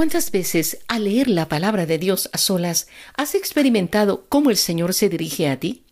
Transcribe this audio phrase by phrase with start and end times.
[0.00, 4.94] ¿Cuántas veces al leer la palabra de Dios a solas has experimentado cómo el Señor
[4.94, 5.84] se dirige a ti?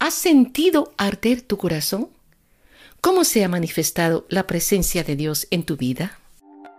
[0.00, 2.08] ¿Has sentido arder tu corazón?
[3.00, 6.18] ¿Cómo se ha manifestado la presencia de Dios en tu vida?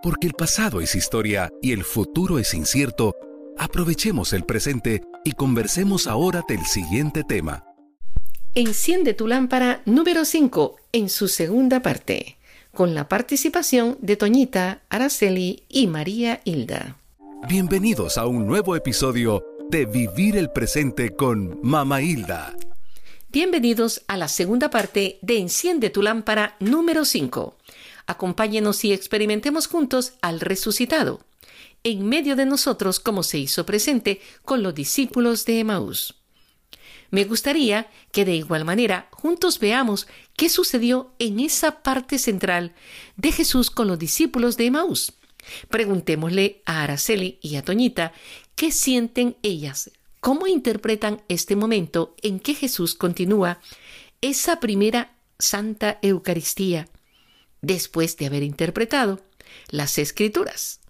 [0.03, 3.15] Porque el pasado es historia y el futuro es incierto,
[3.57, 7.63] aprovechemos el presente y conversemos ahora del siguiente tema.
[8.55, 12.36] Enciende tu lámpara número 5 en su segunda parte,
[12.77, 16.95] con la participación de Toñita, Araceli y María Hilda.
[17.49, 22.55] Bienvenidos a un nuevo episodio de Vivir el Presente con Mama Hilda.
[23.29, 27.57] Bienvenidos a la segunda parte de Enciende tu lámpara número 5.
[28.05, 31.21] Acompáñenos y experimentemos juntos al resucitado,
[31.83, 36.16] en medio de nosotros como se hizo presente con los discípulos de Emaús.
[37.11, 42.73] Me gustaría que de igual manera juntos veamos qué sucedió en esa parte central
[43.15, 45.13] de Jesús con los discípulos de Emaús.
[45.69, 48.11] Preguntémosle a Araceli y a Toñita
[48.55, 49.91] qué sienten ellas
[50.27, 53.61] ¿Cómo interpretan este momento en que Jesús continúa
[54.19, 56.89] esa primera Santa Eucaristía
[57.61, 59.21] después de haber interpretado
[59.69, 60.81] las Escrituras?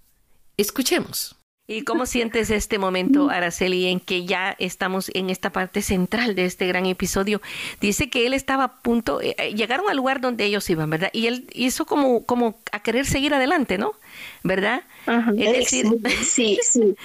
[0.57, 1.36] Escuchemos.
[1.69, 6.45] ¿Y cómo sientes este momento, Araceli, en que ya estamos en esta parte central de
[6.45, 7.41] este gran episodio?
[7.81, 11.09] Dice que él estaba a punto, eh, eh, llegaron al lugar donde ellos iban, ¿verdad?
[11.11, 13.95] Y él hizo como, como a querer seguir adelante, ¿no?
[14.43, 14.83] ¿Verdad?
[16.23, 16.95] sí, sí.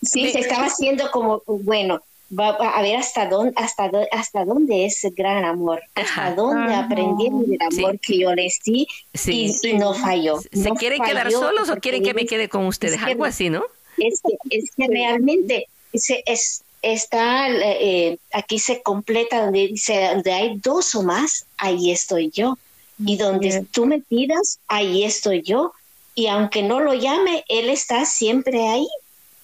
[0.00, 2.00] Sí, se estaba haciendo como, bueno,
[2.38, 7.26] va a ver hasta dónde, hasta, hasta dónde es el gran amor, hasta dónde aprendí
[7.26, 8.86] el amor que yo les di
[9.26, 10.38] y, no falló.
[10.52, 13.02] ¿Se quieren quedar solos o quieren que me quede con ustedes?
[13.02, 13.64] Algo así, ¿no?
[13.98, 20.56] Es que, es que realmente es, está, eh, aquí se completa donde dice, donde hay
[20.58, 22.58] dos o más, ahí estoy yo.
[23.04, 25.72] Y donde tú me pidas, ahí estoy yo.
[26.14, 28.86] Y aunque no lo llame, Él está siempre ahí.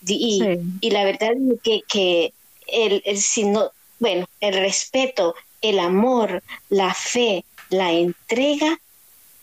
[0.06, 0.40] Y,
[0.80, 2.32] y la verdad es que, que
[2.68, 3.18] el, el,
[3.98, 8.80] bueno, el respeto, el amor, la fe, la entrega,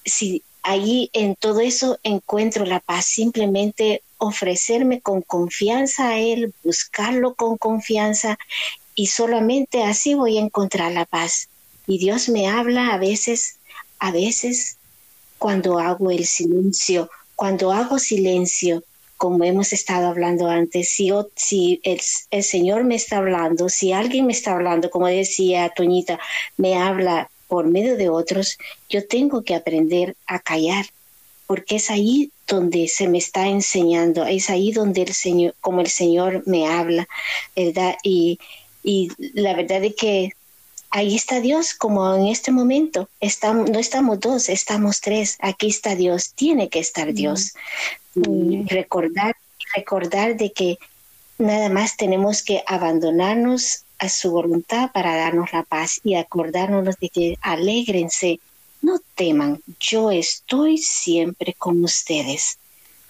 [0.06, 7.36] si ahí en todo eso encuentro la paz, simplemente ofrecerme con confianza a Él, buscarlo
[7.36, 8.38] con confianza
[8.96, 11.50] y solamente así voy a encontrar la paz.
[11.86, 13.58] Y Dios me habla a veces,
[14.00, 14.78] a veces
[15.38, 18.84] cuando hago el silencio, cuando hago silencio,
[19.18, 21.10] como hemos estado hablando antes, si,
[21.84, 22.02] el,
[22.32, 26.20] el, Señor me está hablando, si alguien me está hablando, como decía Toñita,
[26.58, 28.58] me habla por medio de otros,
[28.90, 30.86] yo tengo que aprender a callar,
[31.48, 35.88] porque es ahí donde se me está enseñando, es ahí donde el Señor, como el
[35.88, 37.08] Señor me habla,
[37.56, 37.96] ¿verdad?
[38.04, 38.40] Y,
[38.84, 40.32] y la verdad es que
[40.92, 43.10] ahí está Dios, como en este momento.
[43.20, 45.38] Estamos, no estamos dos, estamos tres.
[45.40, 47.54] Aquí está Dios, tiene que estar Dios.
[48.16, 49.36] recordar,
[49.76, 50.78] recordar de que
[51.38, 57.10] nada más tenemos que abandonarnos a su voluntad para darnos la paz y acordarnos de
[57.10, 58.40] que alégrense,
[58.88, 62.58] no teman, yo estoy siempre con ustedes.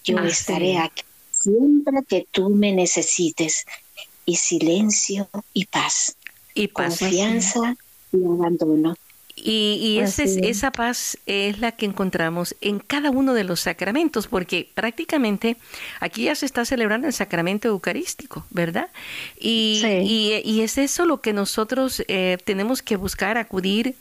[0.04, 3.66] Yo estaré aquí siempre que tú me necesites.
[4.26, 6.18] Y silencio y paz
[6.54, 7.78] y confianza
[8.12, 8.96] y abandono.
[9.40, 15.58] Y, esa paz es la que encontramos en cada uno de los sacramentos, porque prácticamente
[16.02, 18.90] aquí ya se está celebrando el sacramento eucarístico, ¿verdad?
[19.40, 19.82] Y,
[20.44, 23.96] y, es eso lo que nosotros eh, tenemos que buscar, acudir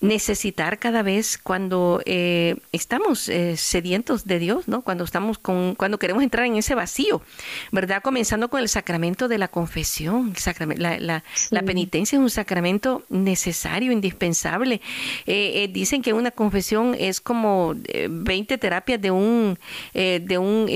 [0.00, 4.82] necesitar cada vez cuando eh, estamos eh, sedientos de Dios, ¿no?
[4.82, 7.22] Cuando estamos con, cuando queremos entrar en ese vacío,
[7.72, 8.02] ¿verdad?
[8.02, 10.34] Comenzando con el sacramento de la confesión,
[10.76, 14.80] la, la, la, penitencia es un sacramento necesario, indispensable.
[15.26, 19.58] Eh, dicen que una confesión es como 20 terapias de un
[19.94, 20.66] de un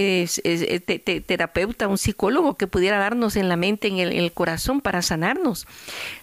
[1.26, 5.66] terapeuta, un psicólogo que pudiera darnos en la mente, en el, corazón para sanarnos.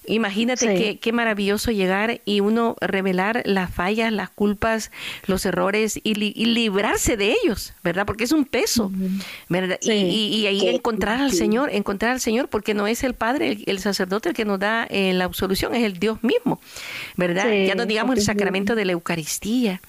[0.07, 4.91] Imagínate qué, qué maravilloso llegar y uno revelar las fallas, las culpas,
[5.25, 8.05] los errores y, librarse de ellos, ¿verdad?
[8.05, 8.91] Porque es un peso,
[9.49, 9.77] ¿verdad?
[9.81, 14.29] y, ahí encontrar al Señor, encontrar al Señor, porque no es el Padre, el, sacerdote
[14.29, 16.59] el que nos da eh, la absolución, es el Dios mismo,
[17.15, 17.51] ¿verdad?
[17.51, 19.81] ya no digamos el sacramento de la Eucaristía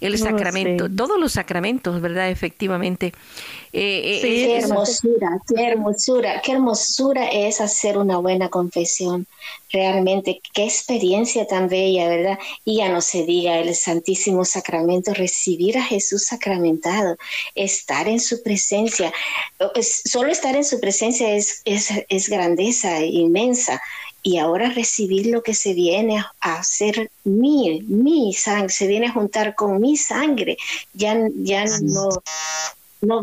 [0.00, 2.30] el sacramento, todos los sacramentos, ¿verdad?
[2.30, 3.12] Efectivamente.
[3.72, 9.26] Eh, eh qué hermosura, qué hermosura, qué hermosura es hacer una buena confesión.
[9.70, 12.38] Realmente, qué experiencia tan bella, ¿verdad?
[12.64, 17.16] Y ya no se diga el Santísimo Sacramento, recibir a Jesús sacramentado,
[17.54, 19.12] estar en su presencia.
[19.82, 23.82] Solo estar en su presencia es, es, es grandeza inmensa
[24.22, 29.12] y ahora recibir lo que se viene a hacer mi, mi sangre, se viene a
[29.12, 30.56] juntar con mi sangre.
[30.92, 32.08] Ya, ya no,
[33.00, 33.22] no,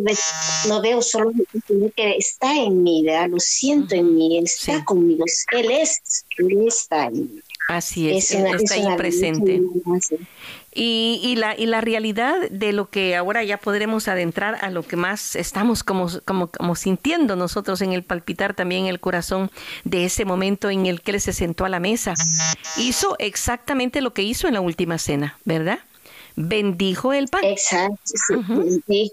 [0.68, 1.32] no veo solo
[1.96, 7.08] que está en mí, lo siento en mí, Él está conmigo, Él es, Él está
[7.08, 7.42] en mí.
[7.68, 9.62] Así es, Él está ahí presente.
[10.78, 14.84] Y, y, la, y la realidad de lo que ahora ya podremos adentrar a lo
[14.84, 19.50] que más estamos como, como, como sintiendo nosotros en el palpitar también el corazón
[19.86, 22.14] de ese momento en el que Él se sentó a la mesa.
[22.78, 25.80] Hizo exactamente lo que hizo en la última cena, ¿verdad?
[26.36, 27.44] bendijo el pan.
[27.44, 28.14] Exacto,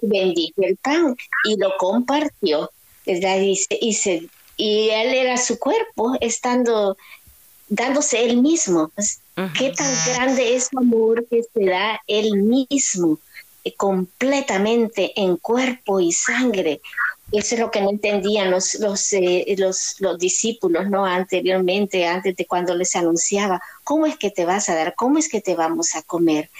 [0.03, 2.70] bendijo el pan y lo compartió,
[3.06, 3.38] ¿verdad?
[3.41, 6.97] Y, y, y él era su cuerpo, estando,
[7.73, 8.91] dándose él mismo.
[8.95, 9.21] Pues,
[9.59, 13.19] ¿Qué tan grande es su amor que se da él mismo,
[13.65, 16.81] eh, completamente en cuerpo y sangre?
[17.32, 22.37] Eso es lo que no entendían los, los, eh, los, los, discípulos no anteriormente, antes
[22.37, 24.94] de cuando les anunciaba, ¿cómo es que te vas a dar?
[24.94, 26.50] ¿Cómo es que te vamos a comer?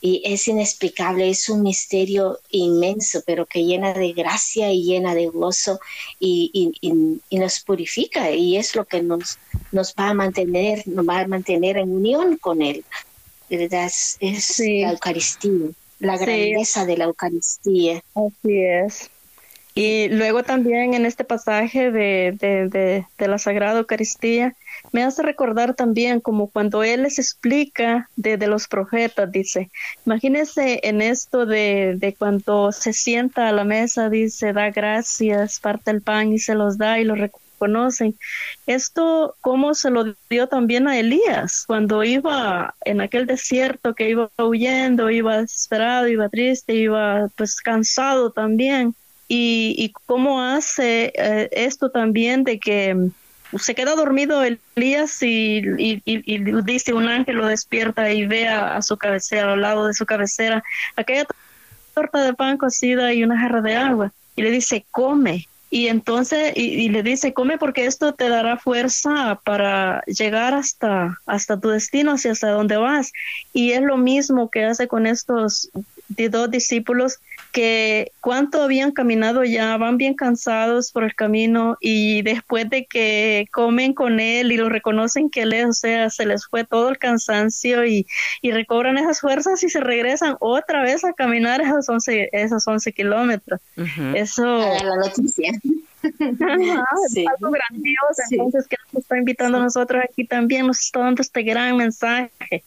[0.00, 5.26] Y es inexplicable, es un misterio inmenso, pero que llena de gracia y llena de
[5.26, 5.78] gozo
[6.18, 9.38] y, y, nos purifica y es lo que nos,
[9.70, 12.84] nos va a mantener, nos va a mantener en unión con Él.
[13.50, 13.92] ¿Verdad?
[14.20, 15.68] Es, la Eucaristía,
[15.98, 18.02] la grandeza de la Eucaristía.
[18.14, 19.10] Así es.
[19.74, 24.54] Y luego también en este pasaje de, de, de, la Sagrada Eucaristía
[24.92, 29.70] me hace recordar también como cuando Él les explica de, los profetas, dice,
[30.04, 35.90] imagínense en esto de, de cuando se sienta a la mesa, dice, da gracias, parte
[35.90, 38.18] el pan y se los da y lo reconocen.
[38.66, 44.30] Esto, ¿cómo se lo dio también a Elías cuando iba en aquel desierto que iba
[44.36, 48.94] huyendo, iba desesperado, iba triste, iba pues cansado también?
[49.34, 53.10] Y, cómo hace eh, esto también de que mm,
[53.58, 58.98] se queda dormido Elías y, y, dice un ángel lo despierta y ve a, su
[58.98, 60.62] cabecera, al lado de su cabecera,
[60.96, 61.26] aquella
[61.94, 64.12] torta de pan cocida y una jarra de agua.
[64.36, 65.46] Y le dice, come.
[65.70, 71.58] Y entonces, y, le dice, come porque esto te dará fuerza para llegar hasta, hasta
[71.58, 73.12] tu destino, hacia hasta donde vas.
[73.54, 75.70] Y es lo mismo que hace con estos
[76.08, 77.18] dos discípulos
[77.52, 83.46] que cuánto habían caminado ya, van bien cansados por el camino y después de que
[83.52, 86.88] comen con él y lo reconocen que él es, o sea, se les fue todo
[86.88, 88.06] el cansancio y,
[88.40, 92.92] y recobran esas fuerzas y se regresan otra vez a caminar esos 11, esos 11
[92.92, 93.60] kilómetros.
[94.14, 94.58] Eso...
[94.58, 95.52] la noticia.
[96.02, 101.22] Es algo grandioso, entonces que nos está invitando a nosotros aquí también, nos está dando
[101.22, 102.64] este gran mensaje,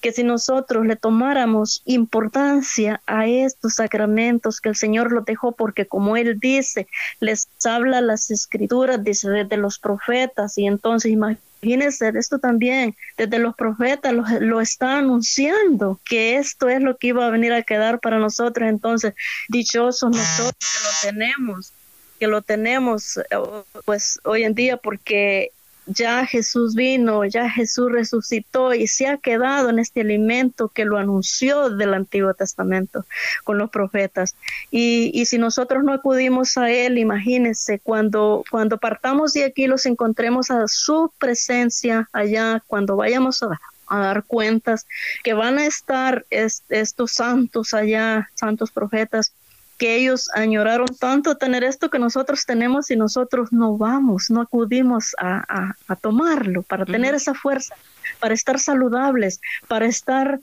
[0.00, 5.86] que si nosotros le tomáramos importancia a estos sacramentos que el Señor los dejó, porque
[5.86, 6.86] como Él dice,
[7.20, 11.12] les habla las escrituras, dice desde los profetas, y entonces
[11.62, 17.08] Imagínense, esto también, desde los profetas lo, lo, está anunciando, que esto es lo que
[17.08, 18.68] iba a venir a quedar para nosotros.
[18.68, 19.14] Entonces,
[19.48, 21.72] dichosos nosotros que lo tenemos
[22.22, 23.24] que lo tenemos eh,
[23.84, 25.50] pues hoy en día porque
[25.86, 30.98] ya Jesús vino, ya Jesús resucitó y se ha quedado en este alimento que lo
[30.98, 33.04] anunció del Antiguo Testamento
[33.42, 34.36] con los profetas.
[34.70, 39.84] Y, y si nosotros no acudimos a Él, imagínense, cuando, cuando partamos de aquí los
[39.84, 44.86] encontremos a su presencia allá, cuando vayamos a, a dar cuentas,
[45.24, 49.32] que van a estar estos santos allá, santos profetas,
[49.82, 55.16] que ellos añoraron tanto tener esto que nosotros tenemos y nosotros no vamos, no acudimos
[55.18, 57.74] a, tomarlo para tener esa fuerza,
[58.20, 60.38] para estar saludables, para estar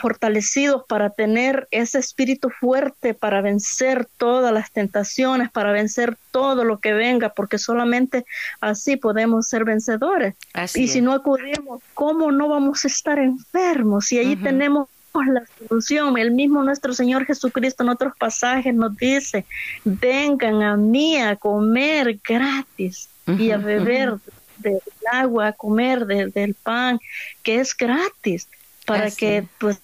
[0.00, 6.78] fortalecidos, para tener ese espíritu fuerte, para vencer todas las tentaciones, para vencer todo lo
[6.78, 8.26] que venga, porque solamente
[8.60, 10.36] así podemos ser vencedores.
[10.76, 14.12] y si no acudimos, ¿cómo no vamos a estar enfermos?
[14.12, 14.88] Y allí tenemos
[15.26, 16.16] la solución.
[16.18, 19.44] El mismo nuestro Señor Jesucristo en otros pasajes nos dice,
[19.84, 24.14] vengan a mí a comer gratis y a beber
[24.58, 24.80] del
[25.12, 26.98] agua, a comer del pan,
[27.42, 28.48] que es gratis,
[28.86, 29.80] para que pues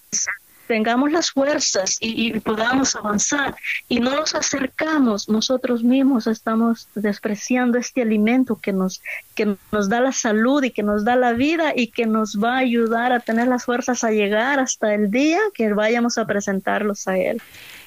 [0.67, 3.57] tengamos las fuerzas y, podamos avanzar
[3.89, 9.03] y no nos acercamos, nosotros mismos estamos despreciando este alimento que nos,
[9.35, 12.55] que nos da la salud y que nos da la vida y que nos va
[12.55, 17.09] a ayudar a tener las fuerzas a llegar hasta el día que vayamos a presentarlos
[17.09, 17.41] a Él.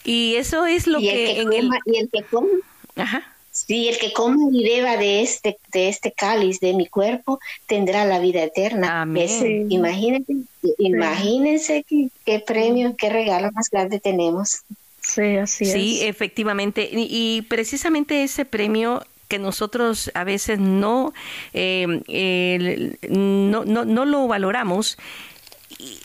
[0.04, 1.70] Y eso es lo que, en el...
[1.86, 2.50] Y el que come,
[2.96, 3.37] Ajá.
[3.66, 8.06] Sí, el que come y beba de este, de este cáliz de mi cuerpo tendrá
[8.06, 9.02] la vida eterna.
[9.02, 9.68] Amén.
[9.72, 10.34] imagínense,
[10.78, 11.84] imagínense
[12.24, 14.62] qué, premio, qué regalo más grande tenemos.
[15.02, 15.74] Sí, así es.
[15.74, 16.88] Sí, efectivamente.
[16.92, 21.14] Y, precisamente ese premio que nosotros a veces no,
[21.54, 24.98] eh, no, no, no lo valoramos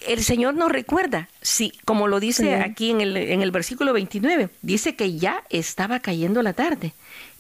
[0.07, 4.51] el Señor nos recuerda, sí, como lo dice aquí en el, en el versículo 29,
[4.61, 6.93] dice que ya estaba cayendo la tarde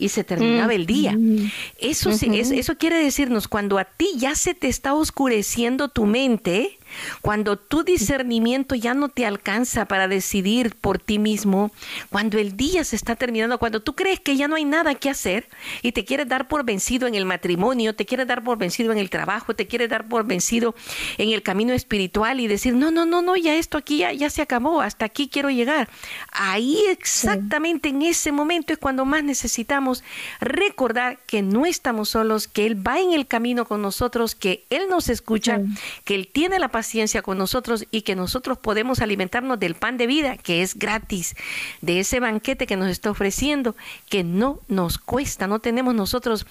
[0.03, 1.13] y se terminaba el día.
[1.13, 1.51] Mm.
[1.79, 6.79] Eso, sí, eso quiere decirnos, cuando a ti ya se te está oscureciendo tu mente,
[7.21, 11.71] cuando tu discernimiento ya no te alcanza para decidir por ti mismo,
[12.11, 15.11] cuando el día se está terminando, cuando tú crees que ya no hay nada que
[15.11, 15.49] hacer
[15.83, 18.99] y te quieres dar por vencido en el matrimonio, te quieres dar por vencido en
[18.99, 20.75] el trabajo, te quieres dar por vencido
[21.19, 24.31] en el camino espiritual y decir, no, no, no, no, ya esto aquí ya, ya
[24.31, 25.89] se acabó, hasta aquí quiero llegar.
[26.33, 30.05] Ahí exactamente en ese momento es cuando más necesitamos
[30.41, 34.89] recordar que no estamos solos, que Él va en el camino con nosotros, que Él
[34.89, 35.61] nos escucha,
[36.05, 39.97] que Él tiene la paciencia ciencia con nosotros y que nosotros podemos alimentarnos del pan
[39.97, 41.35] de vida que es gratis,
[41.81, 43.77] de ese banquete que nos está ofreciendo,
[44.09, 46.47] que no nos cuesta, no tenemos nosotros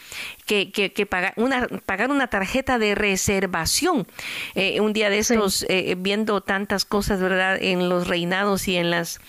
[0.45, 4.07] que, que, pagar, una, pagar una tarjeta de reservación.
[4.55, 8.89] Eh, un día de estos, eh, viendo tantas cosas, ¿verdad?, en los reinados y en
[8.89, 9.19] las,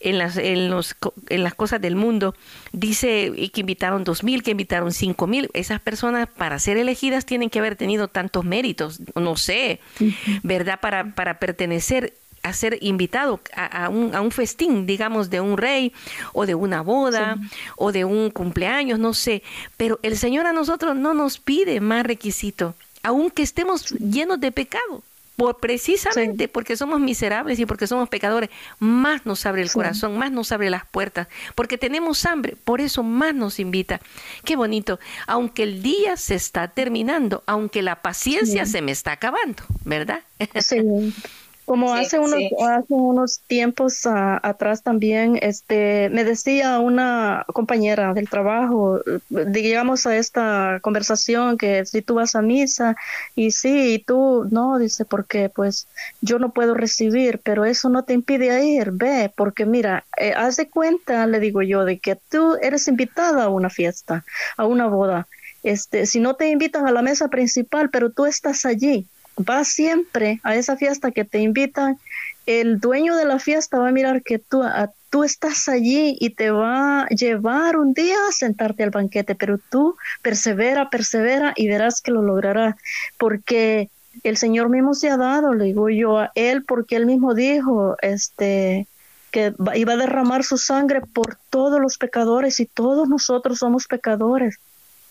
[0.00, 0.96] en las, en los,
[1.28, 2.34] en las cosas del mundo,
[2.72, 5.50] dice que invitaron dos mil, que invitaron cinco mil.
[5.54, 9.80] Esas personas para ser elegidas tienen que haber tenido tantos méritos, no sé,
[10.42, 10.80] ¿verdad?
[10.80, 15.92] Para, para pertenecer a ser invitado a, un, a, un, festín, digamos, de un rey
[16.32, 17.36] o de una boda
[17.76, 19.42] o de un cumpleaños, no sé.
[19.76, 25.02] Pero el Señor a nosotros no nos pide más requisito, aunque estemos llenos de pecado
[25.38, 30.32] por precisamente porque somos miserables y porque somos pecadores, más nos abre el corazón, más
[30.32, 34.00] nos abre las puertas, porque tenemos hambre, por eso más nos invita.
[34.42, 39.62] Qué bonito, aunque el día se está terminando, aunque la paciencia se me está acabando,
[39.84, 40.22] ¿verdad?
[40.60, 41.14] Sí.
[41.68, 48.26] Como hace, unos, hace unos tiempos ah, atrás también, este, me decía una compañera del
[48.26, 52.96] trabajo, digamos a esta conversación que si tú vas a misa
[53.36, 55.86] y sí, y tú no, dice, porque pues
[56.22, 60.56] yo no puedo recibir, pero eso no te impide ir, ve, porque mira, eh, haz
[60.56, 64.24] de cuenta, le digo yo, de que tú eres invitada a una fiesta,
[64.56, 65.28] a una boda.
[65.62, 69.06] Este, si no te invitan a la mesa principal, pero tú estás allí,
[69.38, 71.98] vas siempre a esa fiesta que te invitan,
[72.46, 74.62] el dueño de la fiesta va a mirar que tú,
[75.10, 79.58] tú estás allí y te va a llevar un día a sentarte al banquete, pero
[79.70, 82.76] tú persevera, persevera y verás que lo lograrás,
[83.18, 83.90] porque
[84.22, 87.96] el Señor mismo se ha dado, le digo yo a Él, porque Él mismo dijo,
[88.00, 88.86] este,
[89.30, 94.58] que iba a derramar su sangre por todos los pecadores y todos nosotros somos pecadores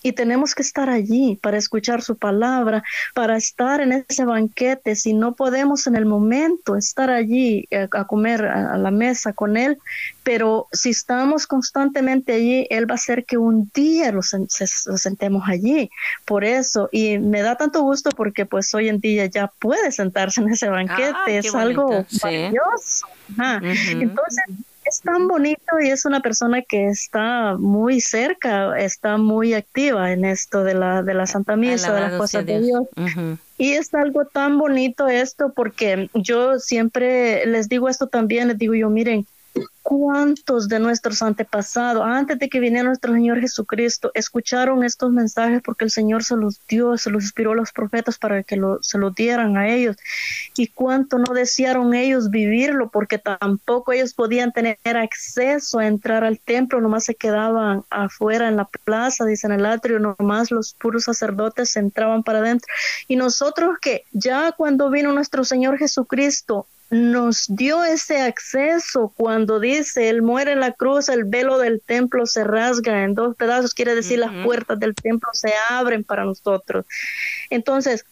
[0.07, 2.81] y tenemos que estar allí para escuchar su palabra,
[3.13, 4.95] para estar en ese banquete.
[4.95, 9.57] Si no podemos en el momento estar allí eh, a comer a, la mesa con
[9.57, 9.77] Él,
[10.23, 15.89] pero si estamos constantemente allí, Él va a hacer que un día lo, sentemos allí.
[16.23, 20.39] Por eso, y me da tanto gusto porque pues hoy en día ya puede sentarse
[20.39, 23.07] en ese banquete, ah, es algo maravilloso.
[23.89, 24.43] Entonces,
[24.87, 30.25] es tan bonito y es una persona que está muy cerca, está muy activa en
[30.25, 32.83] esto de la, de la Santa Misa, de las cosas de Dios.
[33.57, 38.75] Y es algo tan bonito esto porque yo siempre les digo esto también, les digo
[38.75, 39.25] yo, miren,
[39.89, 45.85] ¿Cuántos de nuestros antepasados, antes de que viniera nuestro Señor Jesucristo, escucharon estos mensajes porque
[45.85, 49.15] el Señor se los dio, se los inspiró a los profetas para que se los
[49.15, 49.95] dieran a ellos?
[50.57, 56.37] ¿Y cuánto no desearon ellos vivirlo porque tampoco ellos podían tener acceso a entrar al
[56.37, 61.77] templo, nomás se quedaban afuera en la plaza, dicen el atrio, nomás los puros sacerdotes
[61.77, 62.67] entraban para adentro.
[63.07, 70.09] Y nosotros que ya cuando vino nuestro Señor Jesucristo, nos dio ese acceso cuando dice,
[70.09, 73.93] Él muere en la cruz, el velo del templo se rasga en dos pedazos, quiere
[73.93, 76.85] decir las puertas del templo se abren para nosotros.
[77.49, 78.05] Entonces,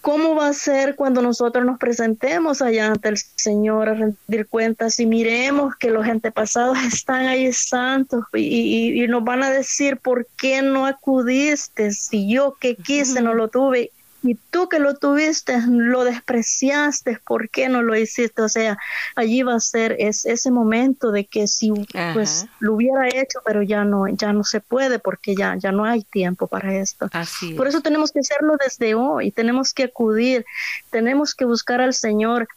[0.00, 4.98] ¿cómo va a ser cuando nosotros nos presentemos allá ante el Señor a rendir cuentas
[4.98, 10.26] y miremos que los antepasados están ahí santos y, y, nos van a decir, ¿por
[10.38, 11.92] qué no acudiste?
[11.92, 13.90] Si yo que quise no lo tuve
[14.22, 18.42] y tú que lo tuviste, lo despreciaste, ¿por qué no lo hiciste?
[18.42, 18.76] O sea,
[19.14, 21.72] allí va a ser es, ese momento de que si
[22.12, 25.84] pues lo hubiera hecho, pero ya no, ya no se puede porque ya, ya no
[25.84, 27.08] hay tiempo para esto.
[27.56, 30.44] Por eso tenemos que hacerlo desde hoy, tenemos que acudir,
[30.90, 32.48] tenemos que buscar al Señor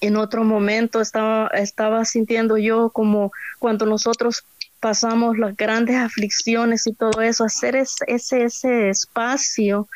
[0.00, 4.44] en otro momento estaba, estaba sintiendo yo como cuando nosotros
[4.80, 9.88] pasamos las grandes aflicciones y todo eso, hacer ese, ese, ese espacio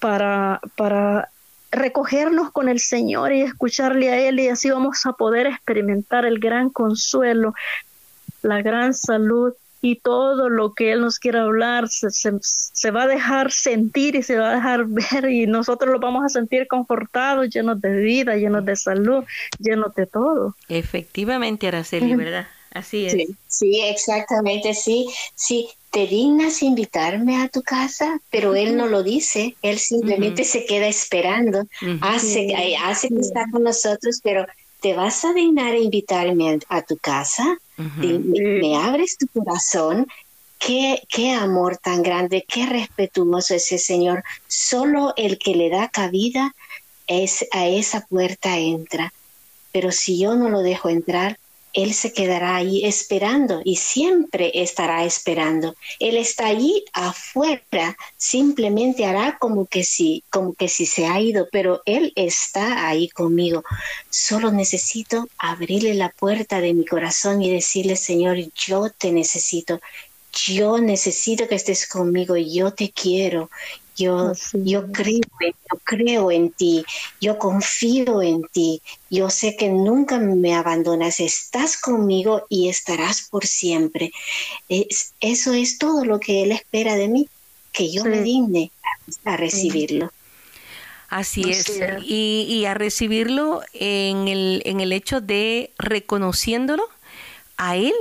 [0.00, 1.30] para, para
[1.70, 6.38] recogernos con el Señor y escucharle a Él y así vamos a poder experimentar el
[6.38, 7.54] gran consuelo,
[8.42, 9.52] la gran salud
[9.82, 14.22] y todo lo que Él nos quiera hablar se, se, va a dejar sentir y
[14.22, 18.36] se va a dejar ver y nosotros lo vamos a sentir confortados, llenos de vida,
[18.36, 19.24] llenos de salud,
[19.58, 20.56] llenos de todo.
[20.68, 22.46] Efectivamente, Araceli, ¿verdad?
[22.70, 23.16] Así es.
[23.46, 25.08] Sí, exactamente, sí.
[25.34, 30.64] Sí, te dignas invitarme a tu casa, pero él no lo dice, él simplemente se
[30.64, 31.64] queda esperando,
[32.00, 34.46] hace, hace que está con nosotros, pero
[34.80, 37.58] ¿te vas a dignar a invitarme a, tu casa?
[37.76, 40.06] me, abres tu corazón?
[40.60, 44.22] Qué, qué amor tan grande, qué respetuoso ese Señor.
[44.46, 46.54] Solo el que le da cabida
[47.08, 49.12] es, a esa puerta entra.
[49.72, 51.39] Pero si yo no lo dejo entrar,
[51.72, 55.76] él se quedará ahí esperando y siempre estará esperando.
[55.98, 61.48] Él está allí afuera, simplemente hará como que sí, como que si se ha ido,
[61.52, 63.62] pero Él está ahí conmigo.
[64.08, 69.80] Solo necesito abrirle la puerta de mi corazón y decirle, Señor, yo te necesito.
[70.32, 73.50] Yo necesito que estés conmigo, yo te quiero,
[74.00, 76.84] yo, yo, creo, yo creo en ti,
[77.20, 78.80] yo confío en ti,
[79.10, 84.12] yo sé que nunca me abandonas, estás conmigo y estarás por siempre.
[85.20, 87.28] eso es todo lo que Él espera de mí,
[87.72, 88.70] que yo me digne
[89.24, 90.10] a, recibirlo.
[91.08, 96.84] Así es, Y, y, a recibirlo en el, en el hecho de reconociéndolo
[97.56, 97.94] a Él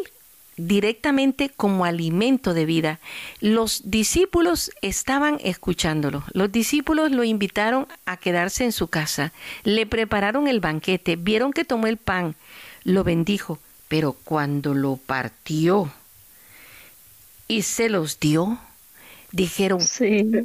[0.59, 2.99] directamente como alimento de vida.
[3.39, 6.23] Los discípulos estaban escuchándolo.
[6.33, 9.33] Los discípulos lo invitaron a quedarse en su casa.
[9.63, 11.15] Le prepararon el banquete.
[11.15, 12.35] Vieron que tomó el pan.
[12.83, 13.59] Lo bendijo.
[13.87, 15.91] Pero cuando lo partió
[17.47, 18.59] y se los dio,
[19.31, 19.79] dijeron,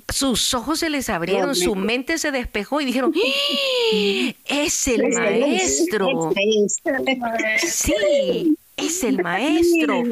[0.08, 4.34] sus ojos se les abrieron, su mente se despejó y dijeron, ¡Ah!
[4.46, 6.32] es el maestro.
[7.58, 10.02] Sí, es el maestro.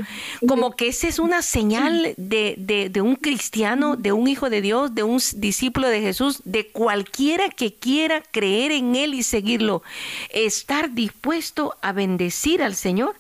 [0.47, 2.55] Como que esa es una señal de,
[2.91, 7.49] de, un cristiano, de un hijo de Dios, de un discípulo de Jesús, de cualquiera
[7.49, 9.83] que quiera creer en Él y seguirlo.
[10.31, 13.17] Estar dispuesto a bendecir al Señor,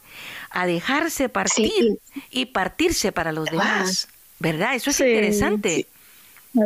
[0.51, 1.99] a dejarse partir
[2.31, 4.09] y partirse para los demás.
[4.39, 4.75] ¿Verdad?
[4.75, 5.87] Eso es interesante.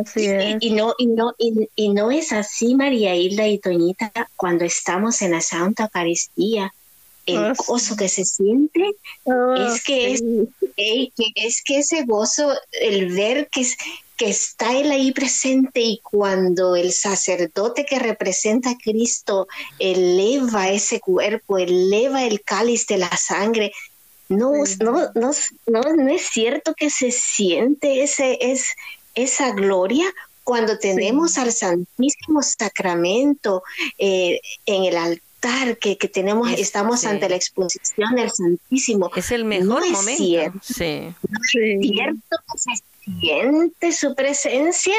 [0.01, 0.57] Así es.
[0.59, 5.31] Y, no, y, no, y, no es así, María Hilda y Toñita, cuando estamos en
[5.31, 6.73] la Santa Eucaristía
[7.27, 8.95] el ah, gozo que se siente
[9.27, 10.23] ah, es que es,
[11.35, 13.65] es que ese gozo el ver que
[14.17, 20.99] que está él ahí presente y cuando el sacerdote que representa a Cristo eleva ese
[20.99, 23.71] cuerpo, eleva el cáliz de la sangre,
[24.27, 25.31] no, no, no,
[25.67, 28.75] no, es cierto que se siente ese, es,
[29.13, 30.05] esa gloria
[30.43, 33.63] cuando tenemos al Santísimo Sacramento
[33.99, 35.26] eh, en el altar
[35.79, 39.09] que, tenemos, estamos ante la exposición del Santísimo.
[39.15, 40.23] Es el mejor momento.
[40.23, 41.13] Cierto, sí.
[41.31, 42.83] es cierto que se
[43.19, 44.95] siente su presencia,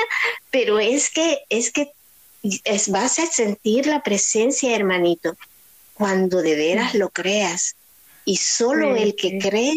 [0.51, 1.91] pero es que, es que
[2.43, 5.37] es, vas a sentir la presencia, hermanito,
[5.95, 7.75] cuando de veras lo creas.
[8.25, 9.75] Y solo el que cree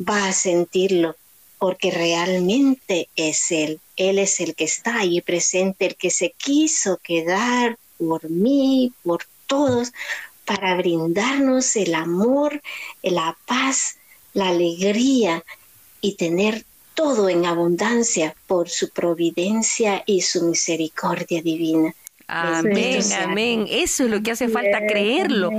[0.00, 1.16] va a sentirlo,
[1.58, 3.80] porque realmente es Él.
[3.96, 9.24] Él es el que está ahí presente, el que se quiso quedar por mí, por
[9.46, 9.92] todos
[10.44, 12.60] para brindarnos el amor,
[13.02, 13.96] la paz,
[14.34, 15.44] la alegría
[16.00, 21.94] y tener todo en abundancia por su providencia y su misericordia divina.
[22.26, 23.66] Amén, amén.
[23.68, 25.50] Eso es lo que hace falta creerlo.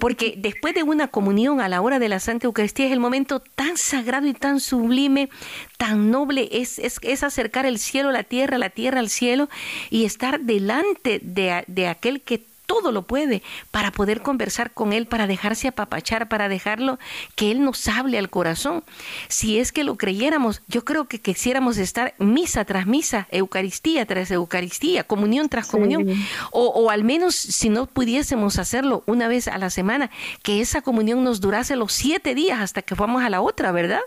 [0.00, 3.40] Porque después de una comunión a la hora de la Santa Eucaristía es el momento
[3.40, 5.28] tan sagrado y tan sublime,
[5.76, 9.48] tan noble, es, es, acercar el cielo a la tierra, la tierra al cielo
[9.90, 15.06] y estar delante de, de aquel que todo lo puede para poder conversar con Él,
[15.06, 16.98] para dejarse apapachar, para dejarlo
[17.34, 18.84] que Él nos hable al corazón.
[19.28, 24.30] Si es que lo creyéramos, yo creo que quisiéramos estar misa tras misa, Eucaristía tras
[24.30, 26.06] Eucaristía, comunión tras comunión,
[26.52, 30.10] o, o, al menos si no pudiésemos hacerlo una vez a la semana,
[30.42, 34.02] que esa comunión nos durase los siete días hasta que fuéramos a la otra, ¿verdad?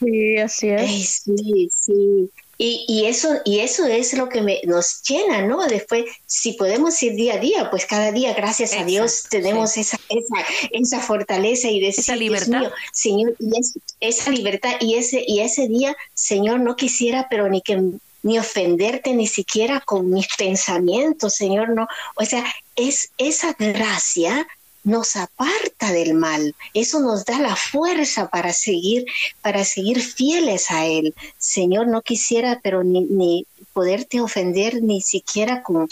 [0.00, 1.22] Sí, así es.
[1.24, 2.30] sí, sí.
[2.60, 5.64] Y, y, eso, y eso es lo que me, nos llena, ¿no?
[5.66, 9.96] Después, si podemos ir día a día, pues cada día, gracias a Dios, tenemos esa,
[10.08, 12.72] esa, esa, fortaleza y decir, esa libertad.
[12.92, 13.52] Señor, y
[14.00, 17.80] esa libertad y ese, y ese día, Señor, no quisiera, pero ni que
[18.22, 21.86] ni ofenderte ni siquiera con mis pensamientos, Señor, no.
[22.16, 22.44] O sea,
[22.74, 24.46] es esa gracia
[24.88, 26.54] nos aparta del mal.
[26.72, 29.04] Eso nos da la fuerza para seguir,
[29.42, 31.14] para seguir fieles a Él.
[31.36, 35.88] Señor, no quisiera, pero ni, poderte ofender ni siquiera con,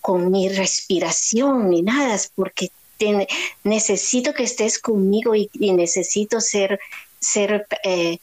[0.00, 2.70] con mi respiración ni nada, porque
[3.64, 6.78] necesito que estés conmigo y, necesito ser,
[7.20, 8.18] ser eh,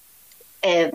[0.62, 0.92] eh,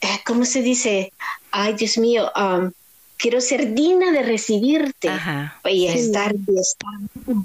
[0.00, 1.12] eh, ¿cómo se dice?
[1.50, 2.70] Ay, Dios mío, um,
[3.18, 5.10] quiero ser digna de recibirte
[5.64, 6.34] y, estar,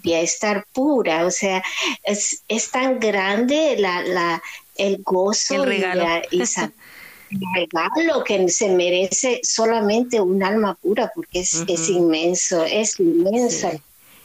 [0.04, 1.26] y, estar, pura.
[1.26, 1.62] O sea,
[2.04, 4.44] es, es tan grande la, la,
[4.76, 6.06] el gozo el regalo.
[6.32, 6.44] y,
[7.56, 13.72] regalo que se merece solamente un alma pura, porque es, es inmenso, es inmenso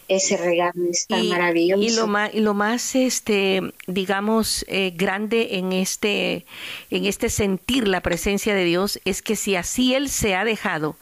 [0.09, 1.83] ese regalo es tan maravilloso.
[1.83, 6.47] Y lo más, y lo más este, digamos, eh, grande en este,
[6.91, 10.97] en este sentir la presencia de Dios es que si así Él se ha dejado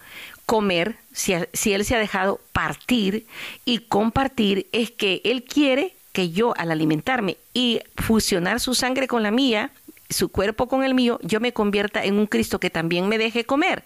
[0.47, 3.27] comer, si, si Él se ha dejado partir
[3.65, 9.23] y compartir, es que Él quiere que yo al alimentarme y fusionar su sangre con
[9.23, 9.71] la mía,
[10.09, 13.45] su cuerpo con el mío, yo me convierta en un Cristo que también me deje
[13.45, 13.83] comer,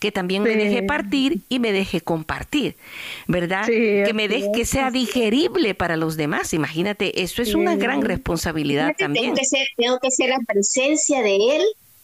[0.00, 2.76] que también me deje partir y me deje compartir,
[3.26, 3.66] ¿verdad?
[3.66, 6.54] que me deje que sea digerible para los demás.
[6.54, 9.26] Imagínate, eso es una gran responsabilidad también.
[9.26, 11.62] Tengo que, ser, tengo que ser la presencia de Él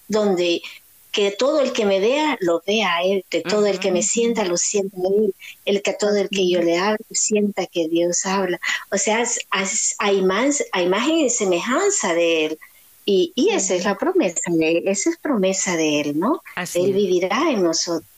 [0.09, 0.61] donde
[1.15, 4.03] que todo el que me vea lo vea a él, que todo el que me
[4.03, 7.89] sienta lo sienta a él, el que todo el que yo le hable sienta que
[7.89, 8.61] Dios habla.
[8.91, 9.25] O sea,
[9.99, 12.59] hay, más, hay imagen y semejanza de él.
[13.07, 16.43] Y, y esa es la promesa de él, esa es promesa de él, ¿no?
[16.75, 18.11] él vivirá en nosotros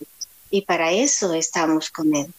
[0.51, 2.33] y para eso estamos con él.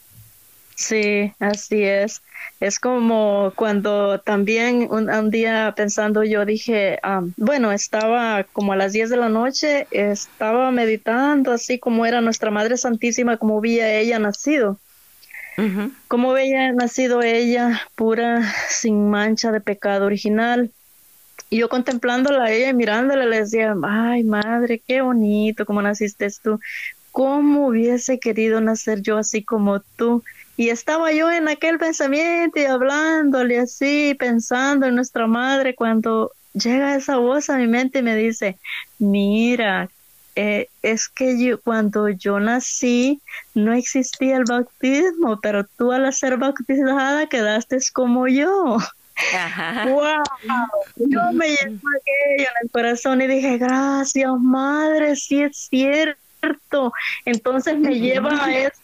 [0.75, 2.21] Sí, así es.
[2.59, 8.93] Es como cuando también un, día pensando yo dije, ah, bueno, estaba como a las
[8.93, 14.17] 10 de la noche, estaba meditando así como era nuestra Madre Santísima, como veía ella
[14.19, 14.79] nacido.
[16.07, 20.71] Como veía nacido ella, pura, sin mancha de pecado original.
[21.49, 26.27] Y yo contemplándola a ella y mirándola le decía, ay madre, qué bonito como naciste
[26.43, 26.59] tú.
[27.11, 30.23] ¿Cómo hubiese querido nacer yo así como tú?
[30.57, 36.95] Y estaba yo en aquel pensamiento y hablándole así, pensando en nuestra madre, cuando llega
[36.95, 38.57] esa voz a mi mente y me dice,
[38.97, 39.89] mira,
[40.35, 43.21] eh, es que yo, cuando yo nací
[43.55, 48.77] no existía el bautismo, pero tú al ser bautizada quedaste como yo.
[49.87, 50.23] ¡Wow!
[50.97, 56.93] Yo me llevo aquello en el corazón y dije, gracias, madre, sí es cierto.
[57.25, 58.79] Entonces me lleva a eso.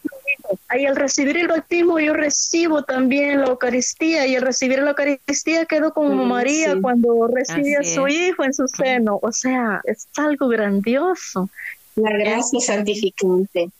[0.76, 4.26] Y al recibir el bautismo, yo recibo también la Eucaristía.
[4.26, 8.66] Y al recibir la Eucaristía, quedo como María cuando recibe a su hijo en su
[8.68, 9.18] seno.
[9.22, 11.48] O sea, es algo grandioso.
[11.96, 13.70] La gracia santificante.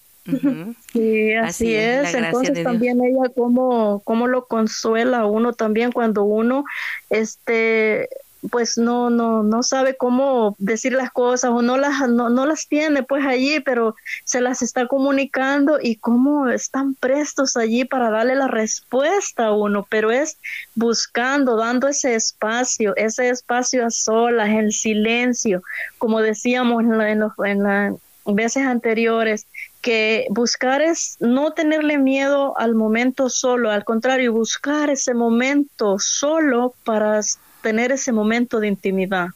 [0.93, 2.15] Sí, así, es.
[2.15, 6.65] Entonces también ella cómo, cómo lo consuela a uno también cuando uno
[7.11, 8.09] este
[8.51, 12.67] pues no no no sabe cómo decir las cosas o no las no, no las
[12.69, 18.35] tiene pues allí, pero se las está comunicando y cómo están prestos allí para darle
[18.35, 20.39] la respuesta a uno, pero es
[20.75, 25.63] buscando, dando ese espacio, ese espacio a solas, en silencio,
[25.99, 27.95] como decíamos en, en, en las
[28.27, 29.47] veces anteriores,
[29.85, 36.75] que buscar es no tenerle miedo al momento solo, al contrario, buscar ese momento solo
[36.85, 37.21] para
[37.65, 39.29] tener ese momento de intimidad.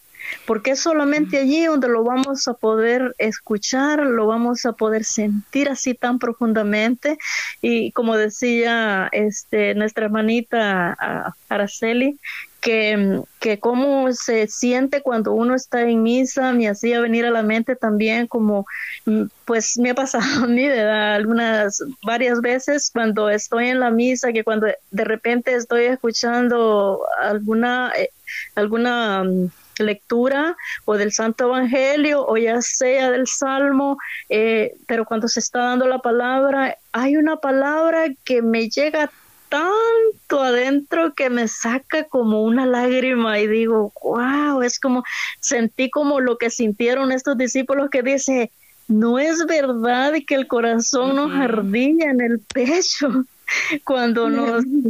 [0.47, 5.69] Porque es solamente allí donde lo vamos a poder escuchar, lo vamos a poder sentir
[5.71, 7.17] así tan profundamente.
[7.62, 12.19] Y como decía este, nuestra hermanita Araceli,
[12.61, 17.42] que, que cómo se siente cuando uno está en misa, me hacía venir a la
[17.42, 18.66] mente también como,
[19.07, 21.14] mm, pues me ha pasado a mí, ¿verdad?
[21.14, 27.92] Algunas, varias veces cuando estoy en la misa, que cuando de repente estoy escuchando alguna,
[27.97, 28.11] eh,
[28.57, 35.29] alguna mm, lectura o del Santo Evangelio o ya sea del Salmo, eh, pero cuando
[35.29, 39.11] se está dando la palabra, hay una palabra que me llega
[39.49, 45.05] tanto adentro que me saca como una lágrima y digo, wow, es como,
[45.41, 48.51] sentí como lo que sintieron estos discípulos que dice,
[48.89, 53.25] no es verdad que el corazón nos ardía en el pecho
[53.85, 54.89] cuando nos venía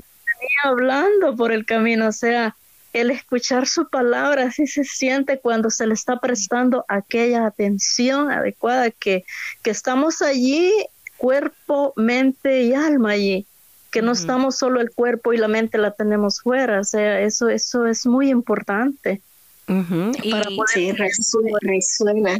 [0.64, 2.54] hablando por el camino, o sea,
[2.92, 8.90] el escuchar su palabra así se siente cuando se le está prestando aquella atención adecuada
[8.90, 9.24] que,
[9.62, 10.72] que estamos allí,
[11.16, 13.46] cuerpo, mente y alma allí
[13.90, 17.48] que no estamos solo el cuerpo y la mente la tenemos fuera, o sea, eso,
[17.48, 19.20] eso es muy importante.
[19.68, 20.32] y,
[20.72, 22.38] sí, resuena,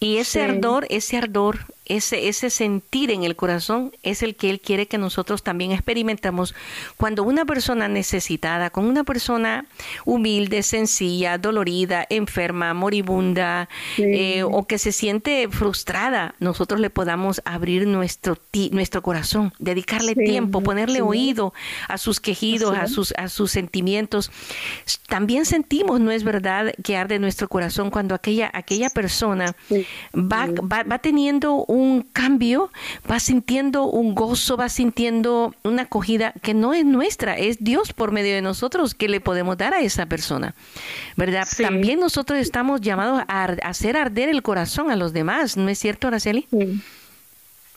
[0.00, 4.60] Y ese ardor, ese ardor ese, ese sentir en el corazón es el que Él
[4.60, 6.54] quiere que nosotros también experimentamos
[6.96, 9.66] cuando una persona necesitada, con una persona
[10.04, 13.68] humilde, sencilla, dolorida, enferma, moribunda
[13.98, 18.38] eh, o que se siente frustrada, nosotros le podamos abrir nuestro,
[18.72, 21.52] nuestro corazón, dedicarle tiempo, ponerle oído
[21.88, 24.30] a sus quejidos, a sus, a sus sentimientos.
[25.08, 29.54] También sentimos, ¿no es verdad?, que arde nuestro corazón cuando aquella, aquella persona
[30.14, 31.75] va, va, va teniendo un
[32.12, 32.70] cambio,
[33.10, 38.12] va sintiendo un gozo, va sintiendo una acogida que no es nuestra, es Dios por
[38.12, 40.54] medio de nosotros que le podemos dar a esa persona,
[41.16, 41.46] ¿verdad?
[41.60, 46.08] También nosotros estamos llamados a hacer arder el corazón a los demás, ¿no es cierto,
[46.08, 46.46] Araceli?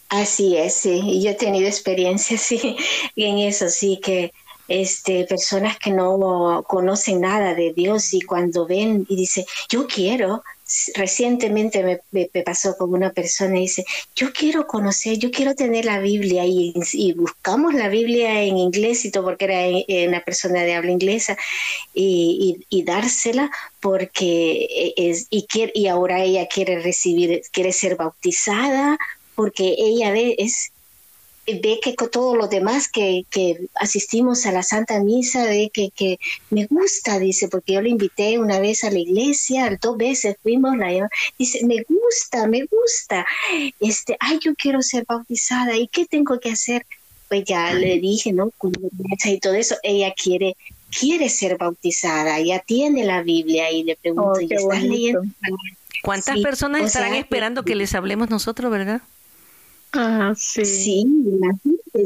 [0.10, 2.76] Así es, sí, yo he tenido experiencia, sí,
[3.16, 4.32] en eso, sí, que
[4.68, 10.44] este, personas que no conocen nada de Dios y cuando ven y dice, yo quiero,
[10.96, 16.00] recientemente me, pasó con una persona y dice, yo quiero conocer, yo quiero tener la
[16.00, 16.74] Biblia y,
[17.14, 19.46] buscamos la Biblia en inglés y todo porque
[19.88, 21.38] era una persona de habla inglesa
[21.94, 28.98] y, dársela porque es, y, quiere, y ahora ella quiere recibir, quiere ser bautizada
[29.36, 30.72] porque ella es,
[31.56, 33.26] ve que con todo lo demás que,
[33.76, 38.40] asistimos a la Santa Misa, ve que, que, me gusta, dice, porque yo le invité
[38.40, 43.26] una vez a la iglesia, dos veces fuimos, la dice, me gusta, me gusta,
[43.80, 46.86] este, ay, yo quiero ser bautizada, ¿y qué tengo que hacer?
[47.28, 48.52] Pues ya le dije, ¿no?
[49.24, 50.56] Y todo eso, ella quiere
[50.90, 55.22] quiere ser bautizada, ya tiene la Biblia y le pregunto, oh, ¿y estás leyendo?
[56.02, 59.02] ¿Cuántas personas estarán esperando que les hablemos nosotros, verdad?
[59.94, 60.66] Ah, sí.
[60.66, 61.06] Sí,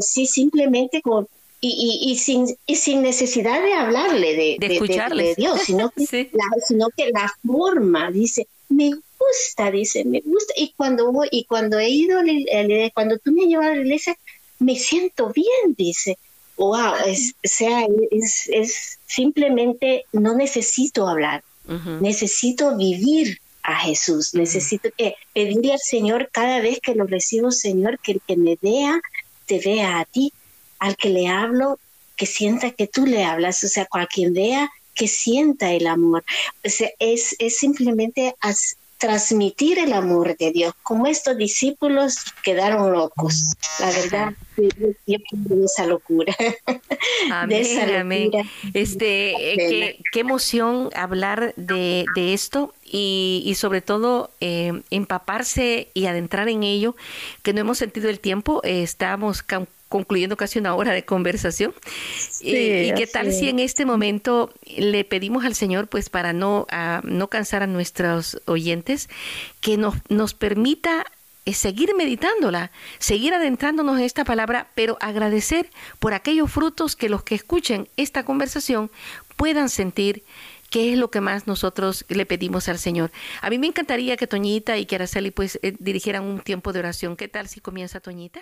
[0.00, 1.28] sí, simplemente con,
[1.66, 6.88] y, y, sin, y sin necesidad de hablarle de, de, Dios, sino que, la, sino
[6.94, 10.52] que la forma, dice, me gusta, dice, me gusta.
[10.56, 12.20] Y cuando, y cuando he ido,
[12.92, 14.16] cuando tú me llevas a la iglesia,
[14.58, 16.18] me siento bien, dice.
[16.56, 21.42] Wow, es, o sea, es, es simplemente no necesito hablar,
[22.00, 24.34] necesito vivir a Jesús.
[24.34, 28.56] Necesito que pedirle al Señor cada vez que lo recibo, Señor, que el que me
[28.60, 29.00] vea,
[29.46, 30.32] te vea a ti.
[30.78, 31.78] Al que le hablo,
[32.14, 33.64] que sienta que tú le hablas.
[33.64, 36.24] O sea, a quien vea, que sienta el amor.
[36.64, 38.34] O sea, es, es simplemente
[38.98, 40.74] transmitir el amor de Dios.
[40.82, 43.54] Como estos discípulos quedaron locos.
[43.80, 46.34] La verdad, yo de esa locura.
[47.30, 48.30] Amén,
[48.72, 55.88] Este, eh, qué, qué, emoción hablar de, de esto y, y sobre todo eh, empaparse
[55.94, 56.94] y adentrar en ello,
[57.42, 59.44] que no hemos sentido el tiempo, eh, estamos
[59.88, 61.74] concluyendo casi una hora de conversación.
[62.40, 66.66] y, qué tal si en este momento le pedimos al Señor, pues para no,
[67.04, 69.08] no cansar a nuestros oyentes,
[69.60, 71.04] que nos, nos permita
[71.44, 77.22] eh, seguir meditándola, seguir adentrándonos en esta palabra, pero agradecer por aquellos frutos que los
[77.22, 78.90] que escuchen esta conversación
[79.36, 80.24] puedan sentir
[80.70, 83.12] qué es lo que más nosotros le pedimos al Señor.
[83.42, 86.80] A mí me encantaría que Toñita y que Araceli pues eh, dirigieran un tiempo de
[86.80, 87.16] oración.
[87.16, 88.40] ¿Qué tal si comienza Toñita?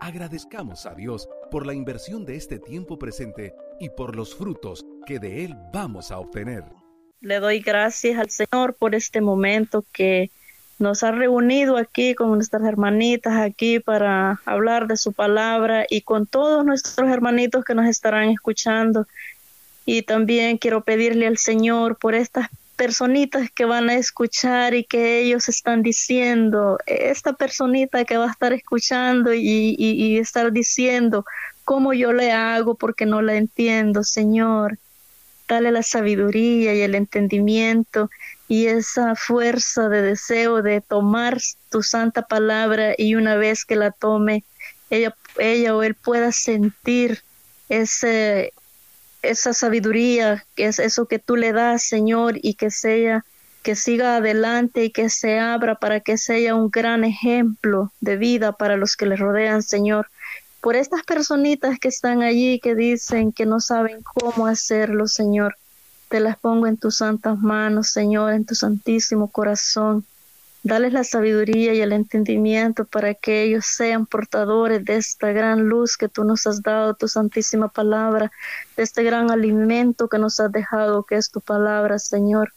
[0.00, 5.18] Agradezcamos a Dios por la inversión de este tiempo presente y por los frutos que
[5.18, 6.64] de Él vamos a obtener.
[7.20, 10.30] Le doy gracias al Señor por este momento que
[10.80, 16.26] nos ha reunido aquí con nuestras hermanitas aquí para hablar de su palabra y con
[16.26, 19.06] todos nuestros hermanitos que nos estarán escuchando.
[19.84, 25.20] Y también quiero pedirle al Señor por estas personitas que van a escuchar y que
[25.20, 31.26] ellos están diciendo, esta personita que va a estar escuchando y, y, estar diciendo
[31.64, 34.78] cómo yo le hago porque no la entiendo, Señor.
[35.46, 38.08] Dale la sabiduría y el entendimiento
[38.50, 43.92] y esa fuerza de deseo de tomar tu santa palabra y una vez que la
[43.92, 44.42] tome,
[44.90, 47.22] ella, ella o él pueda sentir
[47.68, 48.52] ese,
[49.22, 53.24] esa sabiduría, que es eso que tú le das, Señor, y que sea
[53.62, 58.50] que siga adelante y que se abra para que sea un gran ejemplo de vida
[58.50, 60.08] para los que le rodean, Señor.
[60.60, 65.56] Por estas personitas que están allí que dicen que no saben cómo hacerlo, Señor,
[66.10, 70.04] te las pongo en tus santas manos, Señor, en tu santísimo corazón.
[70.64, 75.96] Dales la sabiduría y el entendimiento para que ellos sean portadores de esta gran luz
[75.96, 78.32] que tú nos has dado, tu santísima palabra,
[78.76, 82.52] de este gran alimento que nos has dejado, que es tu palabra, Señor.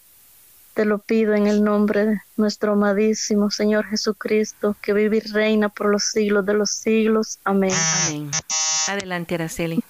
[0.74, 5.70] Te lo pido en el nombre de nuestro amadísimo Señor Jesucristo, que vive y reina
[5.70, 7.38] por los siglos de los siglos.
[7.44, 7.72] Amén.
[8.08, 8.32] Amén.
[8.88, 9.84] Adelante, Araceli.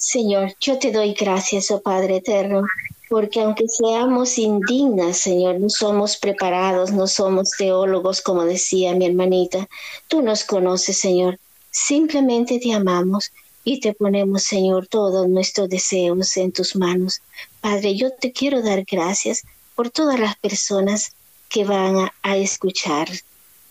[0.00, 2.62] Señor, yo te doy gracias, oh Padre eterno
[3.10, 9.68] porque aunque seamos indignas, Señor, no somos preparados, no somos teólogos, como decía mi hermanita,
[10.06, 11.40] tú nos conoces, Señor.
[11.72, 13.32] Simplemente te amamos
[13.64, 17.20] y te ponemos, Señor, todos nuestros deseos en tus manos.
[17.60, 19.42] Padre, yo te quiero dar gracias
[19.74, 21.12] por todas las personas
[21.48, 23.08] que van a, escuchar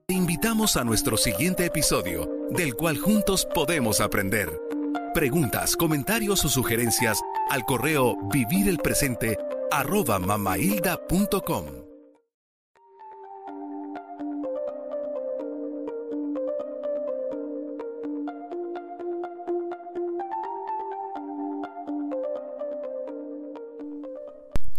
[0.06, 4.60] Te invitamos a nuestro siguiente episodio, del cual juntos podemos aprender.
[5.14, 9.38] Preguntas, comentarios o sugerencias al correo vivirelpresente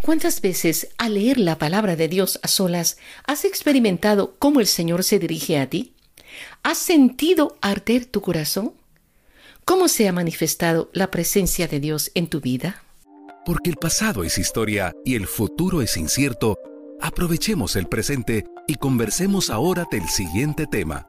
[0.05, 5.03] ¿Cuántas veces al leer la palabra de Dios a solas has experimentado cómo el Señor
[5.03, 5.95] se dirige a ti?
[6.61, 8.73] ¿Has sentido arder tu corazón?
[9.63, 12.83] ¿Cómo se ha manifestado la presencia de Dios en tu vida?
[13.47, 16.59] Porque el pasado es historia y el futuro es incierto,
[17.01, 21.07] aprovechemos el presente y conversemos ahora del siguiente tema.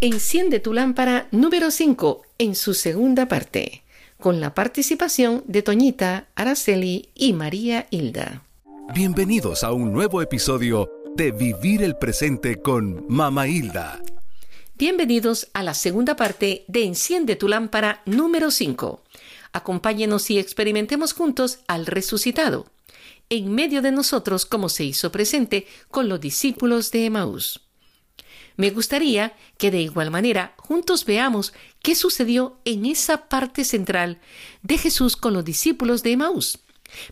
[0.00, 3.82] Enciende tu lámpara número 5 en su segunda parte
[4.18, 8.42] con la participación de Toñita, Araceli y María Hilda.
[8.92, 14.02] Bienvenidos a un nuevo episodio de Vivir el Presente con Mama Hilda.
[14.76, 19.02] Bienvenidos a la segunda parte de Enciende tu lámpara número 5.
[19.52, 22.66] Acompáñenos y experimentemos juntos al resucitado,
[23.30, 27.67] en medio de nosotros como se hizo presente con los discípulos de Emaús.
[28.58, 34.20] Me gustaría que de igual manera juntos veamos qué sucedió en esa parte central
[34.62, 36.58] de Jesús con los discípulos de Emaús.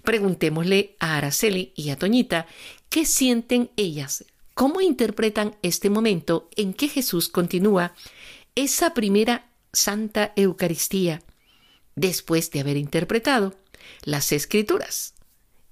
[0.03, 2.49] Preguntémosle a Araceli y a Toñita
[2.89, 7.95] qué sienten ellas, cómo interpretan este momento en que Jesús continúa
[8.57, 11.23] esa primera Santa Eucaristía
[11.95, 13.55] después de haber interpretado
[14.03, 15.15] las Escrituras.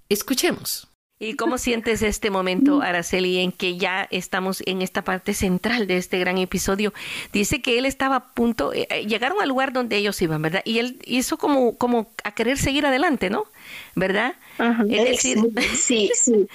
[0.08, 0.93] Escuchemos.
[1.20, 5.96] ¿Y cómo sientes este momento, Araceli, en que ya estamos en esta parte central de
[5.96, 6.92] este gran episodio?
[7.32, 10.62] Dice que él estaba a punto, eh, eh, llegaron al lugar donde ellos iban, ¿verdad?
[10.64, 13.44] Y él hizo como, como a querer seguir adelante, ¿no?
[13.94, 14.34] ¿Verdad?
[15.16, 15.36] sí,
[15.76, 16.10] sí,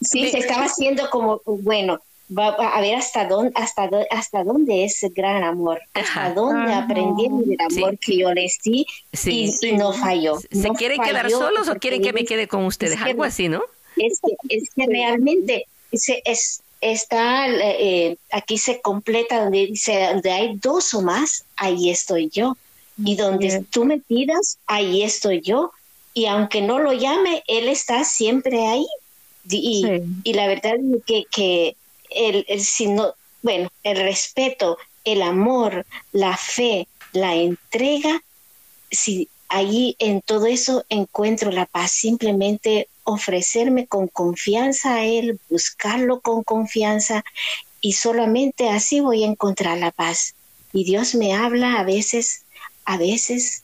[0.00, 2.00] sí, se estaba haciendo como, bueno,
[2.36, 7.26] va a ver hasta dónde, hasta, hasta dónde es el gran amor, hasta dónde aprendí
[7.26, 8.86] el amor que yo les di
[9.26, 10.38] y, no falló.
[10.50, 13.00] ¿Se quieren quedar solos o quieren que me quede con ustedes?
[13.02, 13.62] Algo así, ¿no?
[14.06, 20.30] Es que, es que realmente se, es, está, eh, aquí se completa donde dice, donde
[20.30, 22.56] hay dos o más, ahí estoy yo.
[23.04, 25.70] Y donde tú me pidas, ahí estoy yo.
[26.14, 28.86] Y aunque no lo llame, Él está siempre ahí.
[29.48, 29.86] Y,
[30.24, 31.76] y la verdad es que, que
[32.10, 32.60] el, el,
[33.42, 38.22] bueno, el respeto, el amor, la fe, la entrega,
[38.90, 46.20] si allí en todo eso encuentro la paz, simplemente ofrecerme con confianza a Él, buscarlo
[46.20, 47.24] con confianza
[47.80, 50.34] y solamente así voy a encontrar la paz.
[50.74, 52.42] Y Dios me habla a veces,
[52.84, 53.62] a veces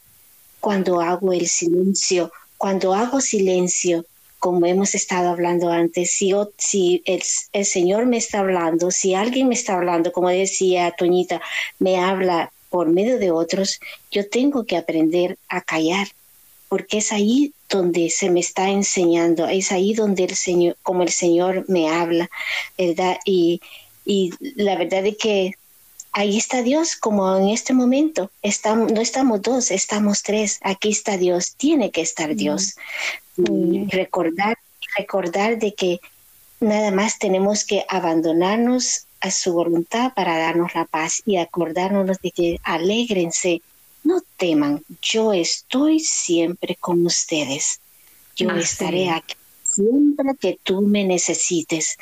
[0.61, 4.07] cuando hago el silencio, cuando hago silencio,
[4.39, 9.55] como hemos estado hablando antes, si, el, el, Señor me está hablando, si alguien me
[9.55, 11.43] está hablando, como decía Toñita,
[11.79, 13.79] me habla por medio de otros,
[14.11, 16.09] yo tengo que aprender a callar,
[16.69, 21.11] porque es ahí donde se me está enseñando, es ahí donde el Señor, como el
[21.11, 22.31] Señor me habla,
[22.79, 23.19] ¿verdad?
[23.25, 23.61] Y,
[24.05, 25.55] y la verdad es que
[26.13, 31.17] ahí está Dios, como en este momento, estamos, no estamos dos, estamos tres, aquí está
[31.17, 32.77] Dios, tiene que estar Dios.
[33.37, 34.57] recordar
[34.97, 36.01] recordar de que
[36.61, 42.31] nada más tenemos que abandonarnos a su voluntad para darnos la paz y acordarnos de
[42.31, 43.63] que alégrense,
[44.05, 47.81] no teman, yo estoy siempre con ustedes.
[48.37, 49.35] Yo estaré aquí
[49.65, 51.97] siempre que tú me necesites.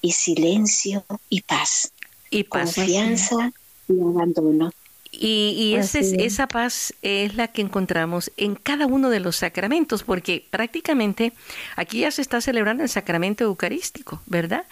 [0.00, 1.92] Y silencio y paz.
[2.30, 2.76] Y paz.
[2.76, 3.50] Confianza
[3.88, 4.70] y abandono.
[5.10, 11.32] Y, esa paz es la que encontramos en cada uno de los sacramentos, porque prácticamente
[11.76, 14.66] aquí ya se está celebrando el sacramento eucarístico, ¿verdad?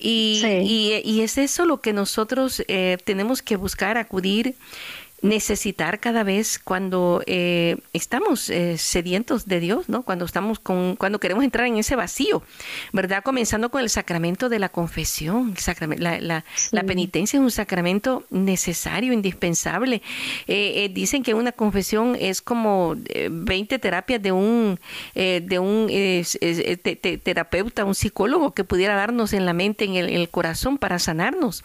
[0.00, 0.42] Y,
[1.04, 4.56] y, es eso lo que nosotros eh, tenemos que buscar, acudir
[5.22, 10.02] necesitar cada vez cuando eh, estamos eh, sedientos de Dios, ¿no?
[10.02, 12.42] Cuando estamos con, cuando queremos entrar en ese vacío,
[12.92, 13.22] ¿verdad?
[13.22, 15.54] Comenzando con el sacramento de la confesión,
[15.96, 20.02] la, la, la, penitencia es un sacramento necesario, indispensable.
[20.48, 22.96] Eh, dicen que una confesión es como
[23.30, 24.80] 20 terapias de un
[25.14, 25.88] de un
[27.22, 31.62] terapeuta, un psicólogo que pudiera darnos en la mente, en el, corazón para sanarnos.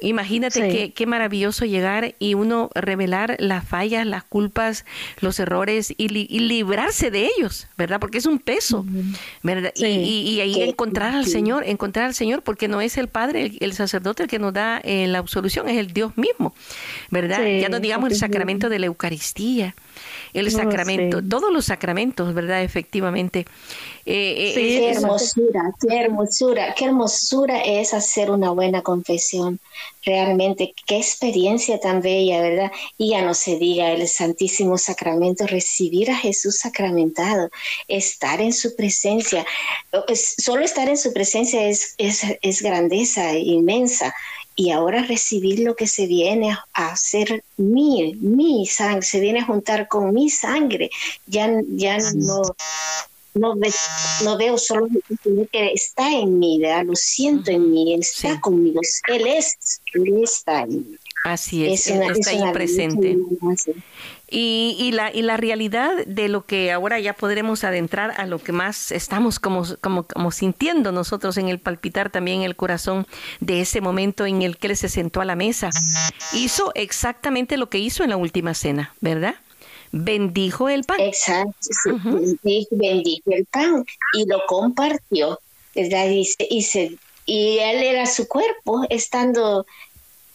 [0.00, 4.84] Imagínate qué, qué maravilloso llegar y uno revelar las fallas, las culpas,
[5.20, 7.98] los errores y, librarse de ellos, ¿verdad?
[7.98, 8.84] Porque es un peso,
[9.42, 9.72] ¿verdad?
[9.74, 14.24] Y, ahí encontrar al Señor, encontrar al Señor, porque no es el Padre, el, sacerdote
[14.24, 16.54] el que nos da eh, la absolución, es el Dios mismo,
[17.10, 17.44] ¿verdad?
[17.46, 19.74] ya no digamos el sacramento de la Eucaristía,
[20.36, 22.62] el sacramento, todos los sacramentos, ¿verdad?
[22.62, 23.46] Efectivamente.
[24.08, 29.58] Eh, eh, qué hermosura, qué hermosura, qué hermosura es hacer una buena confesión.
[30.04, 32.70] Realmente, qué experiencia tan bella, ¿verdad?
[32.96, 37.50] Y ya no se diga el Santísimo Sacramento, recibir a Jesús sacramentado,
[37.88, 39.44] estar en su presencia.
[40.14, 44.14] Solo estar en su presencia es, es, es grandeza inmensa
[44.56, 49.44] y ahora recibir lo que se viene a hacer mi, mi sangre, se viene a
[49.44, 50.90] juntar con mi sangre.
[51.26, 52.42] Ya, ya no,
[53.34, 53.54] no,
[54.24, 54.88] no veo solo
[55.52, 60.62] que está en mí, lo siento en mí, Él está conmigo, Él es, Él está
[60.62, 60.96] en mí.
[61.24, 63.18] Así es, está ahí presente.
[64.28, 68.40] Y, y, la, y la realidad de lo que ahora ya podremos adentrar a lo
[68.40, 73.06] que más estamos como, como, como sintiendo nosotros en el palpitar también el corazón
[73.38, 75.70] de ese momento en el que él se sentó a la mesa.
[76.32, 79.36] Hizo exactamente lo que hizo en la última cena, ¿verdad?
[79.92, 80.98] Bendijo el pan.
[80.98, 81.68] Exacto,
[82.72, 85.38] bendijo, el pan y lo compartió,
[85.72, 86.08] ¿verdad?
[86.10, 89.66] Y, y, y él era su cuerpo, estando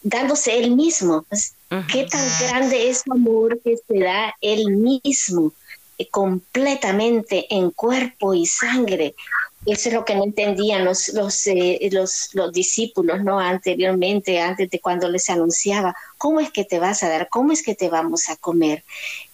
[0.03, 1.23] dándose él mismo.
[1.27, 1.55] Pues,
[1.89, 5.53] Qué tan grande es el amor que se da él mismo,
[5.97, 9.15] eh, completamente en cuerpo y sangre.
[9.63, 13.39] Eso es lo que no entendían los, los, eh, los, los, discípulos, ¿no?
[13.39, 17.29] Anteriormente, antes de cuando les anunciaba, ¿cómo es que te vas a dar?
[17.29, 18.83] ¿Cómo es que te vamos a comer?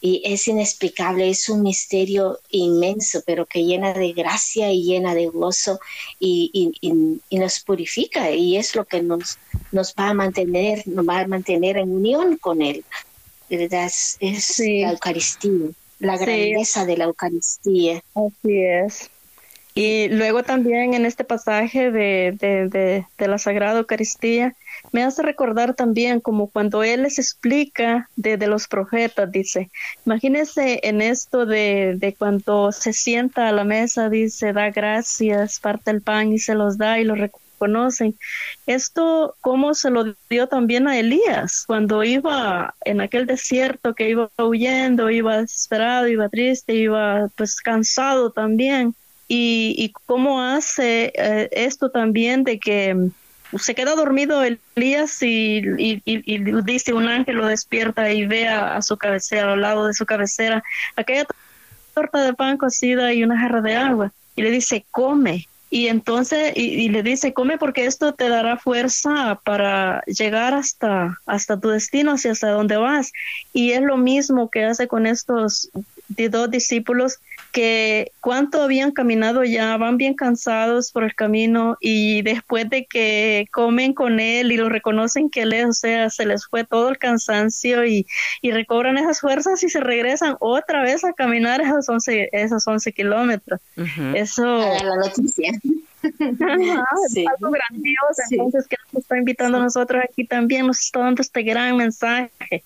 [0.02, 5.28] Y es inexplicable, es un misterio inmenso, pero que llena de gracia y llena de
[5.28, 5.80] gozo
[6.20, 9.38] y, y, nos purifica y es lo que nos,
[9.72, 12.84] nos va a mantener, nos va a mantener en unión con Él.
[13.50, 13.86] ¿Verdad?
[13.86, 15.70] Es, la Eucaristía,
[16.00, 18.04] la grandeza de la Eucaristía.
[18.14, 19.10] Así es.
[19.78, 22.36] Y luego también en este pasaje de,
[23.16, 24.56] de, la Sagrada Eucaristía
[24.92, 29.70] me hace recordar también como cuando Él les explica de, los profetas, dice,
[30.04, 36.02] imagínense en esto de, cuando se sienta a la mesa, dice, da gracias, parte el
[36.02, 38.16] pan y se los da y lo reconocen.
[38.66, 44.32] Esto, como se lo dio también a Elías, cuando iba en aquel desierto que iba
[44.40, 48.96] huyendo, iba desesperado, iba triste, iba pues cansado también
[49.28, 53.12] y, cómo hace eh, esto también de que mm,
[53.58, 58.98] se queda dormido Elías y, y, dice un ángel lo despierta y ve a, su
[58.98, 60.64] cabecera, al lado de su cabecera,
[60.96, 61.26] aquella
[61.94, 64.12] torta de pan cocida y una jarra de agua.
[64.36, 65.48] Y le dice, come.
[65.70, 71.60] Y entonces, y, le dice, come porque esto te dará fuerza para llegar hasta, hasta
[71.60, 73.12] tu destino, hacia hasta donde vas.
[73.52, 75.70] Y es lo mismo que hace con estos
[76.08, 77.20] dos discípulos
[77.52, 83.48] que cuánto habían caminado ya, van bien cansados por el camino y después de que
[83.52, 86.90] comen con él y lo reconocen que él es, o sea, se les fue todo
[86.90, 88.06] el cansancio y,
[88.42, 92.92] y recobran esas fuerzas y se regresan otra vez a caminar esos 11, esos 11
[92.94, 93.60] kilómetros.
[94.14, 94.44] Eso...
[94.44, 95.52] la noticia.
[97.10, 97.26] Sí.
[97.28, 101.44] algo grandioso, entonces que nos está invitando a nosotros aquí también, nos está dando este
[101.44, 102.64] gran mensaje,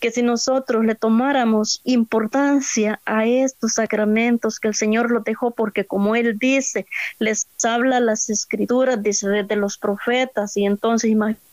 [0.00, 5.84] que si nosotros le tomáramos importancia a estos sacramentos que el Señor los dejó, porque
[5.84, 6.86] como Él dice,
[7.18, 11.10] les habla las escrituras, dice desde los profetas, y entonces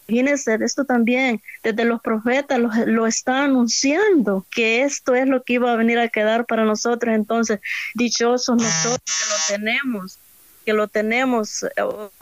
[0.07, 5.53] Imagínense, esto también, desde los profetas lo, lo, está anunciando, que esto es lo que
[5.53, 7.15] iba a venir a quedar para nosotros.
[7.15, 7.59] Entonces,
[7.95, 10.19] dichosos nosotros que lo tenemos
[10.66, 11.70] que lo tenemos eh,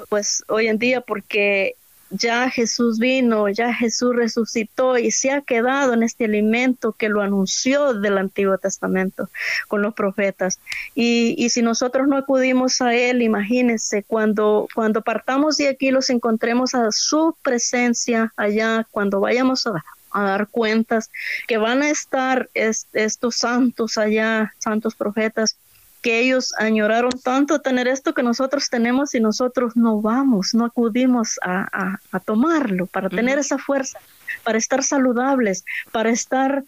[0.10, 1.76] pues hoy en día porque
[2.12, 7.22] ya Jesús vino, ya Jesús resucitó y se ha quedado en este alimento que lo
[7.22, 9.30] anunció del Antiguo Testamento
[9.68, 10.60] con los profetas.
[10.94, 16.76] Y, si nosotros no acudimos a Él, imagínense, cuando, cuando partamos de aquí los encontremos
[16.76, 19.84] a su presencia allá, cuando vayamos a,
[20.14, 21.10] dar cuentas,
[21.48, 25.56] que van a estar estos santos allá, santos profetas
[26.02, 31.40] que ellos añoraron tanto tener esto que nosotros tenemos y nosotros no vamos, no acudimos
[31.44, 34.00] a, tomarlo para tener esa fuerza,
[34.44, 36.64] para estar saludables, para estar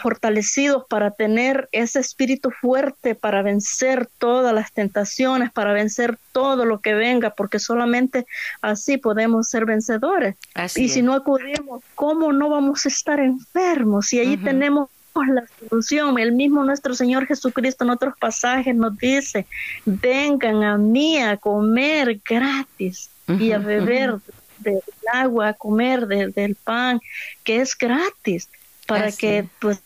[0.00, 6.80] fortalecidos, para tener ese espíritu fuerte, para vencer todas las tentaciones, para vencer todo lo
[6.80, 8.26] que venga, porque solamente
[8.62, 10.36] así podemos ser vencedores.
[10.76, 14.12] y si no acudimos, ¿cómo no vamos a estar enfermos?
[14.12, 14.90] Y allí tenemos
[15.22, 16.18] la solución.
[16.18, 19.46] El mismo nuestro Señor Jesucristo en otros pasajes nos dice,
[19.84, 24.16] vengan a mí a comer gratis y a beber
[24.58, 27.00] del agua, a comer del pan,
[27.42, 28.48] que es gratis,
[28.86, 29.82] para que pues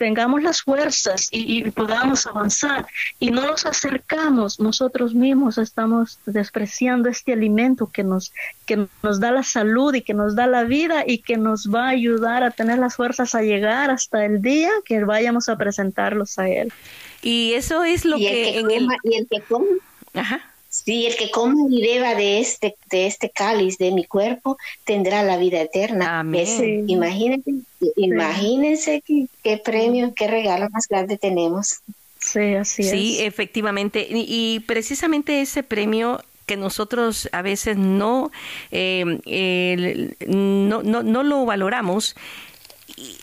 [0.00, 2.86] tengamos las fuerzas y, podamos avanzar
[3.18, 8.32] y no nos acercamos, nosotros mismos estamos despreciando este alimento que nos,
[8.64, 11.84] que nos da la salud y que nos da la vida y que nos va
[11.84, 16.38] a ayudar a tener las fuerzas a llegar hasta el día que vayamos a presentarlos
[16.38, 16.72] a Él.
[17.20, 18.88] Y eso es lo que, en el...
[19.04, 19.68] Y el que come,
[20.14, 20.49] Ajá.
[20.90, 25.22] Sí, el que come y beba de este, de este cáliz de mi cuerpo tendrá
[25.22, 26.18] la vida eterna.
[26.18, 26.84] Amén.
[26.88, 27.52] imagínense,
[27.94, 29.00] imagínense
[29.44, 31.78] qué, premio, qué regalo más grande tenemos.
[32.18, 32.90] Sí, así es.
[32.90, 34.04] Sí, efectivamente.
[34.10, 38.32] Y, precisamente ese premio que nosotros a veces no,
[38.72, 42.16] eh, no, no, no lo valoramos,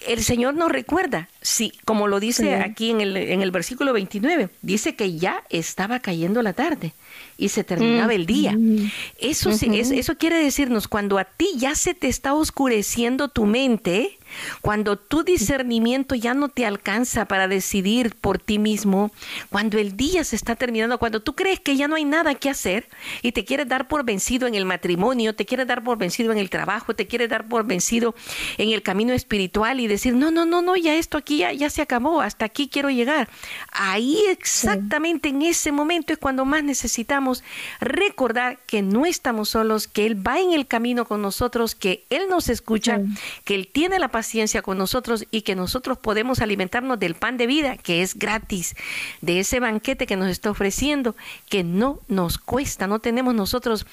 [0.08, 4.48] el Señor nos recuerda, sí, como lo dice aquí en el, en el versículo 29,
[4.62, 6.94] dice que ya estaba cayendo la tarde
[7.38, 8.54] y se terminaba el día.
[8.54, 8.92] Mm.
[9.20, 14.18] Eso, eso quiere decirnos, cuando a ti ya se te está oscureciendo tu mente,
[14.62, 19.12] cuando tu discernimiento ya no te alcanza para decidir por ti mismo,
[19.50, 22.50] cuando el día se está terminando, cuando tú crees que ya no hay nada que
[22.50, 22.88] hacer
[23.22, 26.38] y te quieres dar por vencido en el matrimonio, te quieres dar por vencido en
[26.38, 28.16] el trabajo, te quieres dar por vencido
[28.58, 31.70] en el camino espiritual y decir, no, no, no, no, ya esto aquí ya, ya
[31.70, 33.30] se acabó, hasta aquí quiero llegar.
[33.72, 37.44] Ahí exactamente en ese momento es cuando más necesitamos
[37.80, 42.24] recordar que no estamos solos, que Él va en el camino con nosotros, que Él
[42.30, 43.00] nos escucha,
[43.44, 44.27] que Él tiene la paciencia
[44.64, 48.76] con nosotros y que nosotros podemos alimentarnos del pan de vida, que es gratis,
[49.22, 51.16] de ese banquete que nos está ofreciendo,
[51.50, 53.86] que no nos cuesta, no tenemos nosotros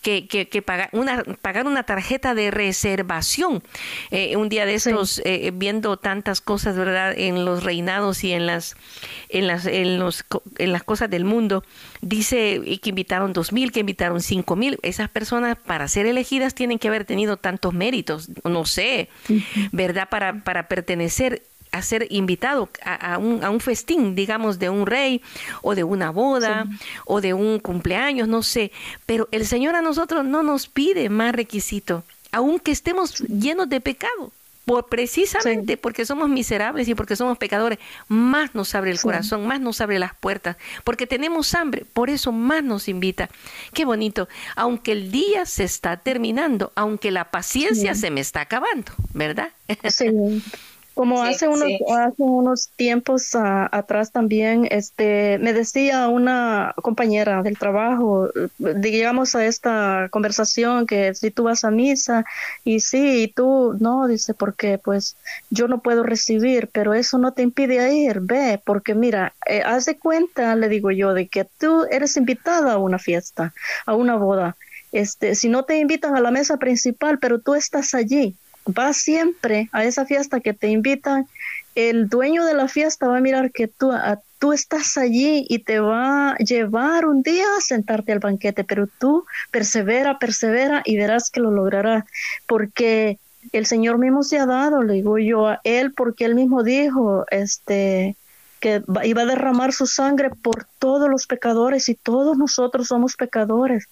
[0.00, 3.62] que, que, pagar, una, pagar una tarjeta de reservación.
[4.10, 8.46] Eh, un día de estos, eh, viendo tantas cosas, ¿verdad?, en los reinados y en
[8.46, 8.76] las,
[9.28, 10.24] en las, en los,
[10.58, 11.64] en las cosas del mundo,
[12.02, 14.78] dice que invitaron dos mil, que invitaron cinco mil.
[14.82, 19.08] Esas personas para ser elegidas tienen que haber tenido tantos méritos, no sé,
[19.70, 20.08] ¿verdad?
[20.10, 25.22] Para, para pertenecer a ser invitado a, un, a, un, festín, digamos, de un rey
[25.62, 26.66] o de una boda
[27.06, 28.72] o de un cumpleaños, no sé.
[29.06, 34.32] Pero el Señor a nosotros no nos pide más requisito, aunque estemos llenos de pecado
[34.64, 39.60] por precisamente porque somos miserables y porque somos pecadores, más nos abre el corazón, más
[39.60, 43.28] nos abre las puertas, porque tenemos hambre, por eso más nos invita.
[43.72, 48.92] Qué bonito, aunque el día se está terminando, aunque la paciencia se me está acabando,
[49.12, 49.50] ¿verdad?
[49.88, 50.10] Sí.
[50.94, 58.28] Como hace, unos, hace unos tiempos atrás también, este, me decía una compañera del trabajo,
[58.58, 62.26] digamos a esta conversación que si tú vas a misa
[62.64, 65.16] y sí, y tú no, dice, porque pues
[65.48, 69.86] yo no puedo recibir, pero eso no te impide ir, ve, porque mira, eh, haz
[69.86, 73.54] de cuenta, le digo yo, de que tú eres invitada a una fiesta,
[73.86, 74.56] a una boda.
[74.92, 78.36] Este, si no te invitan a la mesa principal, pero tú estás allí,
[78.66, 81.26] vas siempre a esa fiesta que te invitan,
[81.74, 83.92] el dueño de la fiesta va a mirar que tú,
[84.38, 88.88] tú estás allí y te va a llevar un día a sentarte al banquete, pero
[88.98, 92.04] tú persevera, persevera y verás que lo lograrás,
[92.46, 93.18] porque
[93.52, 97.24] el Señor mismo se ha dado, le digo yo a Él, porque Él mismo dijo,
[97.30, 98.16] este,
[98.60, 103.88] que iba a derramar su sangre por todos los pecadores y todos nosotros somos pecadores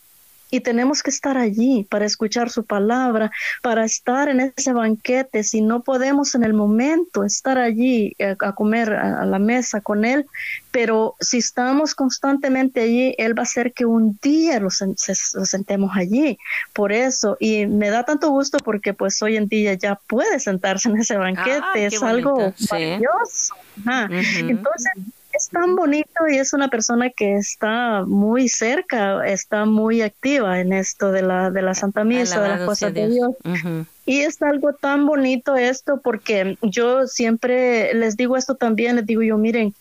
[0.51, 3.31] y tenemos que estar allí para escuchar su palabra,
[3.63, 5.45] para estar en ese banquete.
[5.45, 10.05] Si no podemos en el momento estar allí eh, a, comer a, la mesa con
[10.05, 10.27] Él,
[10.71, 16.39] pero si estamos constantemente allí, Él va a hacer que un día lo, sentemos allí.
[16.73, 20.89] Por eso, y me da tanto gusto porque pues hoy en día ya puede sentarse
[20.89, 23.55] en ese banquete, ah, es algo maravilloso.
[24.49, 24.93] Entonces,
[25.41, 30.73] es tan bonito y es una persona que está muy cerca, está muy activa en
[30.73, 33.31] esto de la, de la Santa Misa, de las cosas de Dios.
[34.05, 39.23] Y es algo tan bonito esto porque yo siempre les digo esto también, les digo
[39.23, 39.75] yo, miren,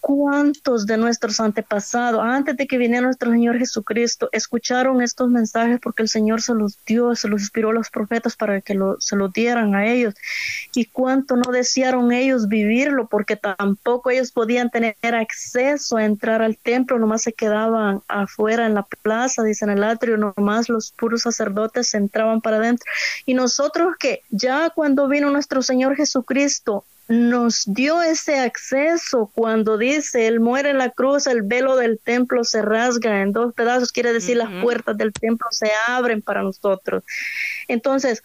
[0.00, 6.02] ¿Cuántos de nuestros antepasados, antes de que viniera nuestro Señor Jesucristo, escucharon estos mensajes porque
[6.02, 9.32] el Señor se los dio, se los inspiró a los profetas para que se los
[9.32, 10.14] dieran a ellos?
[10.74, 16.56] ¿Y cuánto no desearon ellos vivirlo porque tampoco ellos podían tener acceso a entrar al
[16.56, 21.94] templo, nomás se quedaban afuera en la plaza, dicen el atrio, nomás los puros sacerdotes
[21.94, 22.90] entraban para adentro.
[23.26, 30.28] Y nosotros que ya cuando vino nuestro Señor Jesucristo, nos dio ese acceso cuando dice,
[30.28, 34.12] Él muere en la cruz, el velo del templo se rasga en dos pedazos, quiere
[34.12, 37.02] decir las puertas del templo se abren para nosotros.
[37.66, 38.22] Entonces,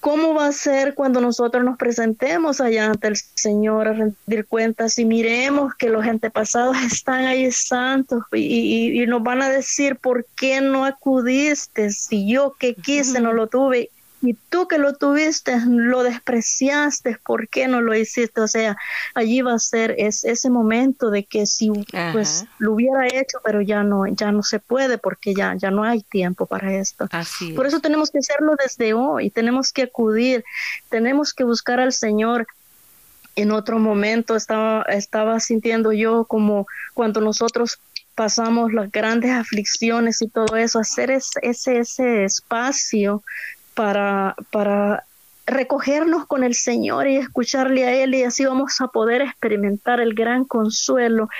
[0.00, 4.98] ¿cómo va a ser cuando nosotros nos presentemos allá ante el Señor a rendir cuentas
[4.98, 10.26] y miremos que los antepasados están ahí santos y, y nos van a decir, ¿por
[10.36, 11.88] qué no acudiste?
[11.90, 13.88] Si yo que quise no lo tuve
[14.22, 18.42] y tú que lo tuviste, lo despreciaste, ¿por qué no lo hiciste?
[18.42, 18.76] O sea,
[19.14, 21.70] allí va a ser es, ese momento de que si
[22.12, 25.84] pues lo hubiera hecho, pero ya no, ya no se puede porque ya, ya no
[25.84, 27.08] hay tiempo para esto.
[27.56, 30.44] Por eso tenemos que hacerlo desde hoy, tenemos que acudir,
[30.90, 32.46] tenemos que buscar al Señor.
[33.36, 37.78] En otro momento estaba, estaba sintiendo yo como cuando nosotros
[38.14, 43.22] pasamos las grandes aflicciones y todo eso, hacer ese, ese espacio
[43.80, 45.04] para, para
[45.46, 50.12] recogernos con el Señor y escucharle a Él y así vamos a poder experimentar el
[50.12, 51.30] gran consuelo,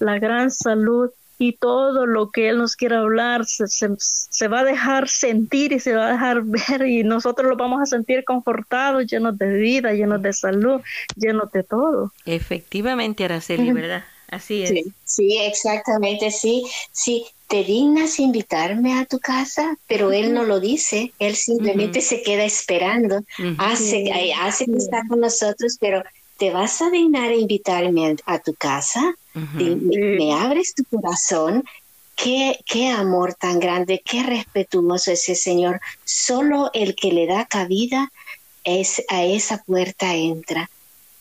[0.00, 4.64] la gran salud y todo lo que Él nos quiera hablar se, se, va a
[4.64, 9.06] dejar sentir y se va a dejar ver y nosotros lo vamos a sentir confortados,
[9.06, 10.80] llenos de vida, llenos de salud,
[11.14, 12.10] llenos de todo.
[12.26, 14.02] Efectivamente, Araceli, ¿verdad?
[14.32, 14.70] Así es.
[14.70, 20.58] Sí, sí, exactamente, sí, sí te dignas invitarme a tu casa, pero él no lo
[20.58, 23.20] dice, él simplemente se queda esperando,
[23.58, 24.10] hace,
[24.40, 26.02] hace que está con nosotros, pero
[26.38, 29.14] ¿te vas a dignar a invitarme a, tu casa?
[29.34, 31.62] me, abres tu corazón?
[32.16, 35.78] Qué, qué amor tan grande, qué respetuoso ese Señor.
[36.06, 38.10] Solo el que le da cabida
[38.64, 40.70] es, a esa puerta entra.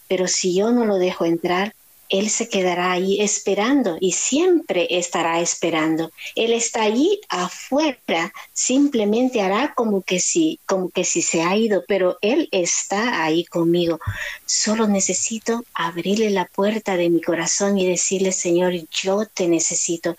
[0.07, 1.73] Pero si yo no lo dejo entrar,
[2.11, 6.11] él se quedará ahí esperando y siempre estará esperando.
[6.35, 11.85] Él está allí afuera, simplemente hará como que sí, como que si se ha ido,
[11.87, 13.97] pero Él está ahí conmigo.
[14.45, 20.17] Solo necesito abrirle la puerta de mi corazón y decirle, Señor, yo te necesito.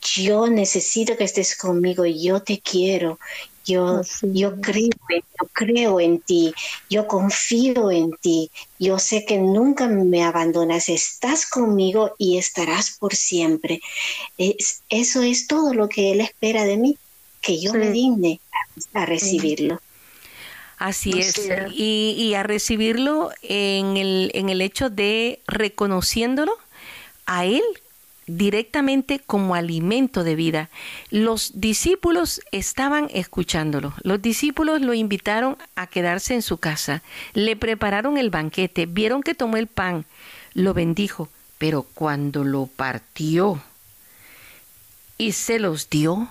[0.00, 3.18] Yo necesito que estés conmigo, yo te quiero,
[3.64, 6.52] yo, yo creo, yo creo en ti,
[6.90, 13.14] yo confío en ti, yo sé que nunca me abandonas, estás conmigo y estarás por
[13.14, 13.80] siempre.
[14.36, 16.98] eso es todo lo que Él espera de mí,
[17.40, 18.40] que yo me digne
[18.92, 19.80] a, recibirlo.
[20.76, 21.38] Así es,
[21.72, 26.52] y, y, a recibirlo en el, en el hecho de reconociéndolo
[27.26, 27.62] a Él
[28.26, 30.70] directamente como alimento de vida.
[31.10, 33.94] Los discípulos estaban escuchándolo.
[34.02, 37.02] Los discípulos lo invitaron a quedarse en su casa.
[37.32, 38.86] Le prepararon el banquete.
[38.86, 40.04] Vieron que tomó el pan.
[40.54, 41.28] Lo bendijo.
[41.58, 43.62] Pero cuando lo partió
[45.16, 46.28] y se los dio,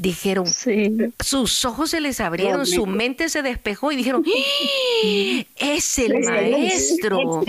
[0.00, 0.46] dijeron,
[1.20, 4.24] sus ojos se les abrieron, su mente se despejó y dijeron,
[5.04, 5.44] ¡Ah!
[5.56, 7.42] es el maestro.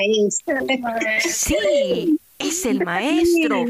[1.20, 3.66] Sí, es el maestro.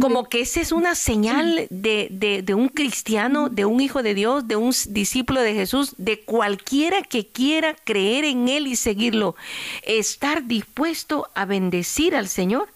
[0.00, 4.46] Como que esa es una señal de, de, un cristiano, de un hijo de Dios,
[4.48, 9.36] de un discípulo de Jesús, de cualquiera que quiera creer en Él y seguirlo.
[9.82, 12.68] Estar dispuesto a bendecir al Señor,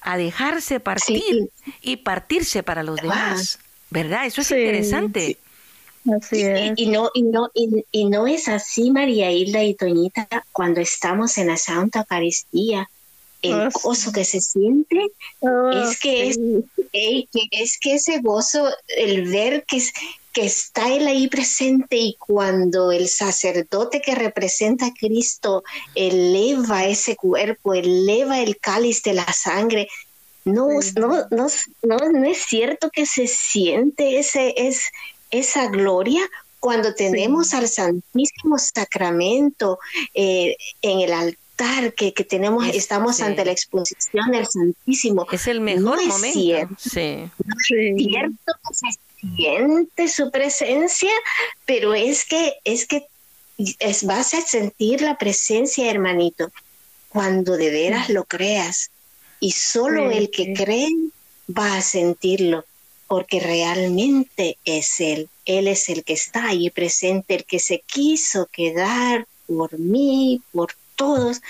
[0.00, 3.58] a dejarse partir y partirse para los demás.
[3.90, 4.26] ¿Verdad?
[4.26, 5.38] Eso es interesante.
[6.16, 6.72] Así es.
[6.76, 11.48] Y, no, y, no, y, no es así, María Hilda y Toñita, cuando estamos en
[11.48, 12.88] la Santa Eucaristía
[13.42, 15.12] el ah, gozo que se siente
[15.44, 16.38] ah, es que es,
[16.92, 19.82] es que ese gozo el ver que
[20.32, 25.64] que está él ahí presente y cuando el sacerdote que representa a Cristo
[25.96, 29.88] eleva ese cuerpo, eleva el cáliz de la sangre,
[30.44, 31.48] no, no, no,
[31.82, 34.82] no, es cierto que se siente ese, es,
[35.30, 36.22] esa gloria
[36.60, 39.78] cuando tenemos al Santísimo Sacramento
[40.14, 41.47] eh, en el altar
[41.96, 45.26] que, que tenemos, estamos ante la exposición del Santísimo.
[45.30, 46.38] Es el mejor momento.
[46.38, 47.30] Cierto, sí.
[47.44, 48.98] No es cierto que se
[49.36, 51.10] siente su presencia,
[51.66, 53.06] pero es que, es que
[53.58, 56.50] es, vas a sentir la presencia, hermanito,
[57.08, 58.90] cuando de veras lo creas,
[59.40, 60.88] y solo el que cree
[61.48, 62.64] va a sentirlo,
[63.08, 65.28] porque realmente es Él.
[65.44, 70.72] Él es el que está ahí presente, el que se quiso quedar por mí, por
[70.98, 71.40] todos,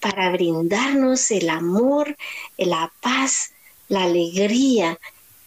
[0.00, 2.16] para brindarnos el amor,
[2.56, 3.52] la paz,
[3.88, 4.98] la alegría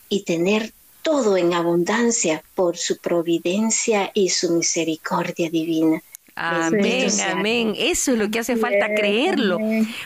[0.08, 6.02] y tener todo en abundancia por su providencia y su misericordia divina.
[6.40, 7.74] Amén, amén.
[7.76, 9.58] Eso es lo que hace falta creerlo.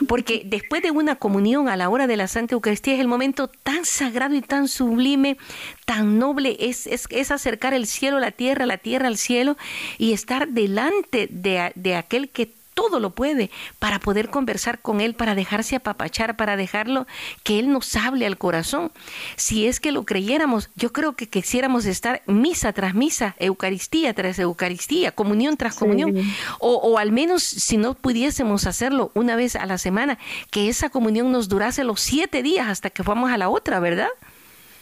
[0.08, 3.48] Porque después de una comunión a la hora de la Santa Eucaristía es el momento
[3.48, 5.38] tan sagrado y tan sublime,
[5.86, 9.58] tan noble, es, es, acercar el cielo a la tierra, la tierra al cielo
[9.98, 13.50] y estar delante de, de aquel que todo lo puede
[13.80, 17.08] para poder conversar con Él, para dejarse apapachar, para dejarlo
[17.44, 18.92] que Él nos hable al corazón.
[19.36, 24.40] Si es que lo creyéramos, yo creo que quisiéramos estar misa tras misa, Eucaristía tras
[24.40, 26.16] Eucaristía, comunión tras comunión,
[26.60, 30.18] o, o al menos si no pudiésemos hacerlo una vez a la semana,
[30.50, 34.10] que esa comunión nos durase los siete días hasta que fuéramos a la otra, ¿verdad?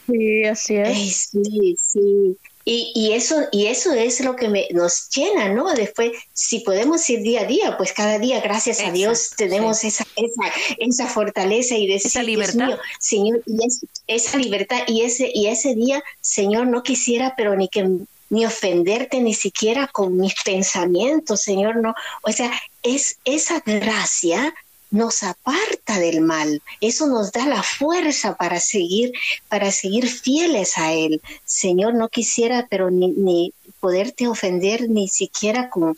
[0.06, 1.30] Sí, así es.
[1.30, 2.36] sí, sí.
[2.64, 5.72] Y, y, eso, y eso es lo que me, nos llena, ¿no?
[5.72, 10.06] Después, si podemos ir día a día, pues cada día, gracias a Dios, tenemos esa,
[10.14, 12.78] esa, esa, fortaleza y decir, esa libertad.
[12.98, 13.58] Señor, y
[14.06, 17.88] esa libertad y ese, y ese día, Señor, no quisiera, pero ni que
[18.30, 21.94] ni ofenderte ni siquiera con mis pensamientos, Señor, no.
[22.22, 22.52] O sea,
[22.82, 24.54] es esa gracia
[24.90, 26.62] nos aparta del mal.
[26.80, 29.12] Eso nos da la fuerza para seguir,
[29.48, 31.20] para seguir fieles a Él.
[31.44, 35.94] Señor, no quisiera, pero ni, poderte ofender ni siquiera con,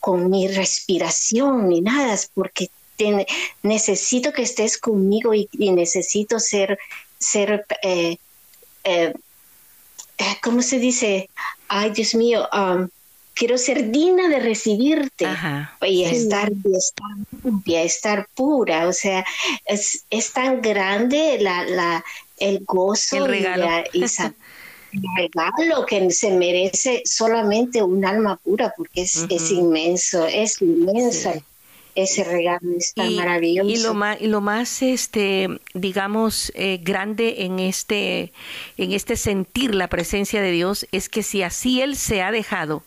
[0.00, 2.70] con mi respiración ni nada, porque
[3.62, 6.78] necesito que estés conmigo y, necesito ser,
[7.18, 8.16] ser, eh,
[8.84, 9.14] eh,
[10.18, 11.30] eh, ¿cómo se dice?
[11.68, 12.88] Ay, Dios mío, um,
[13.40, 15.26] quiero ser digna de recibirte
[15.86, 16.52] y, estar,
[17.64, 18.86] y, estar, pura.
[18.86, 19.24] O sea,
[19.64, 22.04] es, es tan grande la, la,
[22.36, 23.66] el gozo el regalo.
[23.94, 24.04] Y,
[24.92, 31.32] el regalo que se merece solamente un alma pura porque es, es inmenso, es inmenso.
[31.94, 33.68] Ese regalo es tan maravilloso.
[33.68, 38.32] Y lo más, y lo más este, digamos, eh, grande en este,
[38.76, 42.84] en este sentir la presencia de Dios es que si así Él se ha dejado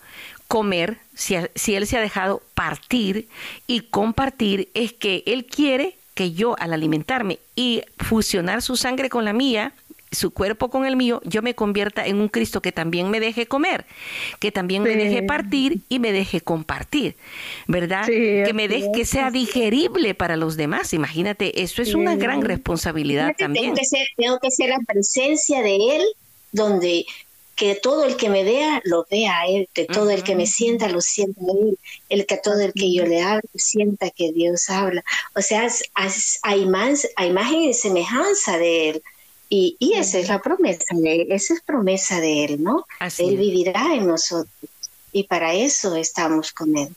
[0.54, 3.28] comer, si, si Él se ha dejado partir
[3.66, 9.26] y compartir, es que Él quiere que yo al alimentarme y fusionar su sangre con
[9.26, 9.74] la mía,
[10.12, 13.48] su cuerpo con el mío, yo me convierta en un Cristo que también me deje
[13.48, 13.88] comer,
[14.40, 17.16] que también me deje partir y me deje compartir,
[17.66, 18.06] ¿verdad?
[18.06, 20.94] que me deje que sea digerible para los demás.
[20.94, 23.74] Imagínate, eso es una gran responsabilidad también.
[23.74, 26.04] Tengo que, ser, tengo que ser la presencia de Él
[26.52, 27.08] donde
[27.56, 30.48] que todo el que me vea lo vea a él, que todo el que me
[30.48, 31.78] sienta lo sienta a él,
[32.10, 35.04] el que todo el que yo le hable sienta que Dios habla.
[35.36, 35.68] O sea,
[36.42, 39.04] hay, más, hay imagen y semejanza de él.
[39.50, 40.84] Y, y esa es la promesa,
[41.30, 42.88] esa es promesa de él, ¿no?
[43.20, 44.50] él vivirá en nosotros.
[45.12, 46.90] Y para eso estamos con él.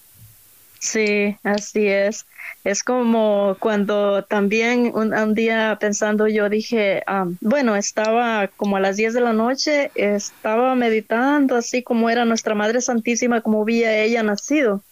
[0.79, 2.27] Sí, así es.
[2.65, 8.97] Es como cuando también un, día pensando yo dije, ah, bueno, estaba como a las
[8.97, 14.23] 10 de la noche, estaba meditando así como era nuestra Madre Santísima, como veía ella
[14.23, 14.83] nacido.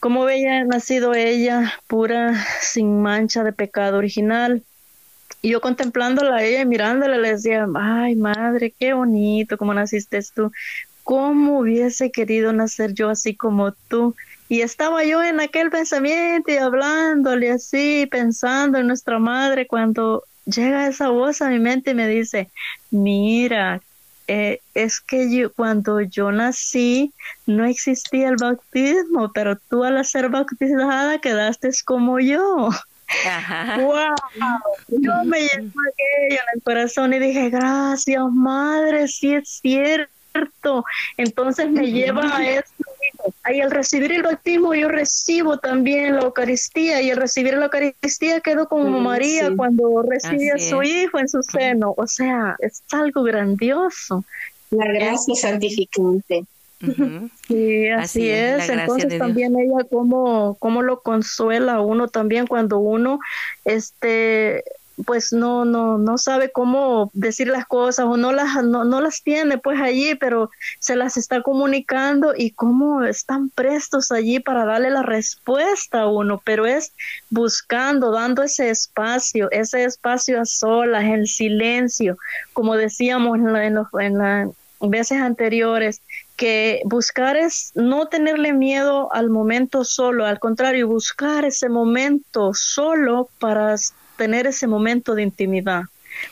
[0.00, 4.62] Como veía nacido ella, pura, sin mancha de pecado original.
[5.42, 10.20] Y yo contemplándola a ella y mirándola le decía, ay madre, qué bonito como naciste
[10.34, 10.50] tú.
[11.02, 14.16] ¿Cómo hubiese querido nacer yo así como tú?
[14.48, 20.86] Y estaba yo en aquel pensamiento y hablándole así, pensando en nuestra madre, cuando llega
[20.86, 22.50] esa voz a mi mente y me dice,
[22.90, 23.80] mira,
[24.26, 27.12] eh, es que yo, cuando yo nací
[27.46, 32.70] no existía el bautismo, pero tú al ser bautizada quedaste como yo.
[33.78, 34.14] ¡Wow!
[34.88, 40.13] Yo me llevo aquello en el corazón y dije, gracias, madre, sí es cierto
[41.16, 42.72] entonces me lleva a eso.
[43.52, 48.40] Y al recibir el bautismo yo recibo también la Eucaristía y al recibir la Eucaristía
[48.40, 51.94] quedo como María cuando recibe a su hijo en su seno.
[51.96, 54.24] O sea, es algo grandioso.
[54.70, 56.44] La gracia santificante.
[57.48, 58.68] Sí, así, es.
[58.68, 63.20] Entonces también ella como, como lo consuela a uno también cuando uno
[63.64, 64.64] este
[65.04, 69.22] pues no, no, no sabe cómo decir las cosas o no las, no, no, las
[69.22, 74.90] tiene pues allí, pero se las está comunicando y cómo están prestos allí para darle
[74.90, 76.92] la respuesta a uno, pero es
[77.30, 82.16] buscando, dando ese espacio, ese espacio a solas, en silencio,
[82.52, 84.48] como decíamos en, la, en, en las
[84.80, 86.00] veces anteriores,
[86.36, 93.28] que buscar es no tenerle miedo al momento solo, al contrario, buscar ese momento solo
[93.38, 93.76] para
[94.16, 95.84] tener ese momento de intimidad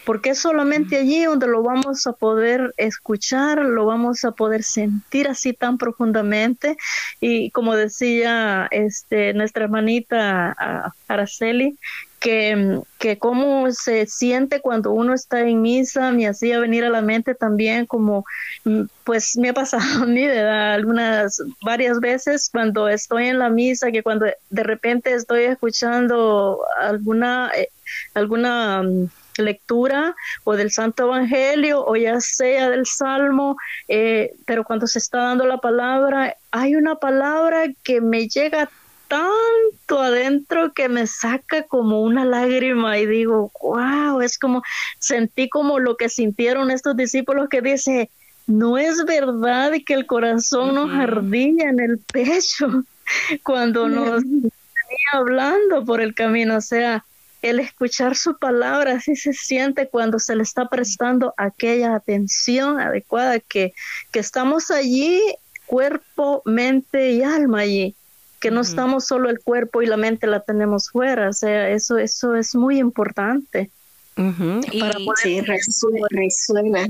[0.04, 5.28] porque es solamente allí donde lo vamos a poder escuchar, lo vamos a poder sentir
[5.28, 6.76] así tan profundamente.
[7.20, 11.78] Y como decía este nuestra hermanita Araceli
[12.22, 17.02] que, que cómo se siente cuando uno está en misa, me hacía venir a la
[17.02, 18.24] mente también como,
[18.64, 20.74] mm, pues me ha pasado a mí, ¿verdad?
[20.74, 27.50] Algunas, varias veces cuando estoy en la misa, que cuando de repente estoy escuchando alguna,
[27.56, 27.70] eh,
[28.14, 29.08] alguna mm,
[29.38, 30.14] lectura
[30.44, 33.56] o del Santo Evangelio o ya sea del Salmo,
[33.88, 38.70] eh, pero cuando se está dando la palabra, hay una palabra que me llega
[39.12, 44.62] tanto adentro que me saca como una lágrima y digo, wow, es como,
[44.98, 48.08] sentí como lo que sintieron estos discípulos que dice,
[48.46, 52.84] no es verdad que el corazón nos ardilla en el pecho
[53.42, 57.04] cuando nos venía hablando por el camino, o sea,
[57.42, 63.40] el escuchar su palabra, así se siente cuando se le está prestando aquella atención adecuada,
[63.40, 63.74] que,
[64.10, 65.20] que estamos allí,
[65.66, 67.94] cuerpo, mente y alma allí,
[68.42, 71.96] que no estamos solo el cuerpo y la mente la tenemos fuera, o sea, eso,
[71.96, 73.70] eso es muy importante.
[74.16, 76.88] Para poder resuena.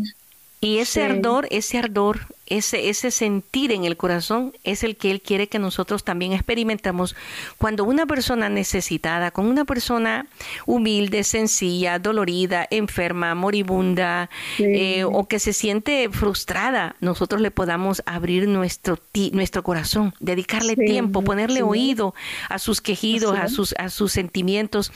[0.61, 2.21] Y ese ardor, ese ardor
[2.57, 7.17] ese, ese sentir en el corazón es el que Él quiere que nosotros también experimentamos
[7.57, 10.27] cuando una persona necesitada, con una persona
[10.67, 14.29] humilde, sencilla, dolorida, enferma, moribunda
[14.59, 18.99] eh, o que se siente frustrada, nosotros le podamos abrir nuestro,
[19.33, 22.15] nuestro corazón, dedicarle tiempo, ponerle oído
[22.49, 24.93] a sus quejidos, a sus, a sus sentimientos.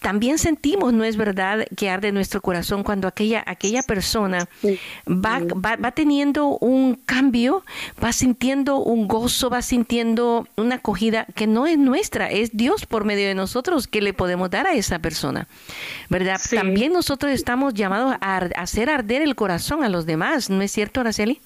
[0.00, 4.48] También sentimos, ¿no es verdad?, que arde nuestro corazón cuando aquella, aquella persona
[5.08, 6.73] va, va, va teniendo un
[7.06, 7.62] cambio,
[8.02, 13.04] va sintiendo un gozo, va sintiendo una acogida que no es nuestra, es Dios por
[13.04, 15.48] medio de nosotros que le podemos dar a esa persona.
[16.08, 16.40] ¿Verdad?
[16.50, 21.00] También nosotros estamos llamados a hacer arder el corazón a los demás, ¿no es cierto,
[21.00, 21.40] Araceli?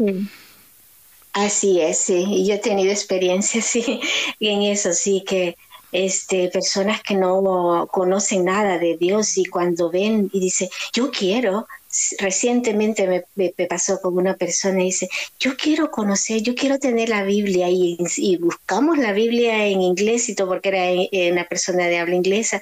[1.32, 2.44] Así es, sí.
[2.46, 4.00] Yo he tenido experiencia sí,
[4.40, 5.56] en eso, sí, que
[5.92, 11.66] este, personas que no conocen nada de Dios y cuando ven y dicen, yo quiero,
[12.18, 15.08] recientemente me, pasó con una persona y dice,
[15.38, 17.96] yo quiero conocer, yo quiero tener la Biblia y,
[18.36, 22.60] buscamos la Biblia en inglés y todo porque era una persona de habla inglesa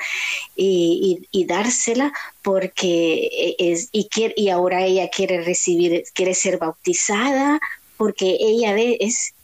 [0.55, 2.13] y, y, dársela
[2.43, 7.59] porque es, y, quiere, y ahora ella quiere recibir, quiere ser bautizada
[7.97, 9.35] porque ella es,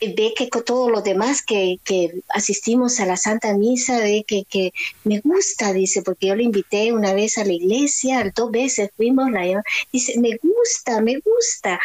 [0.00, 4.44] ve que con todos los demás que, que, asistimos a la Santa Misa, ve que,
[4.48, 4.72] que,
[5.04, 9.30] me gusta, dice, porque yo le invité una vez a la iglesia, dos veces fuimos,
[9.30, 11.80] la, dice, me gusta, me gusta,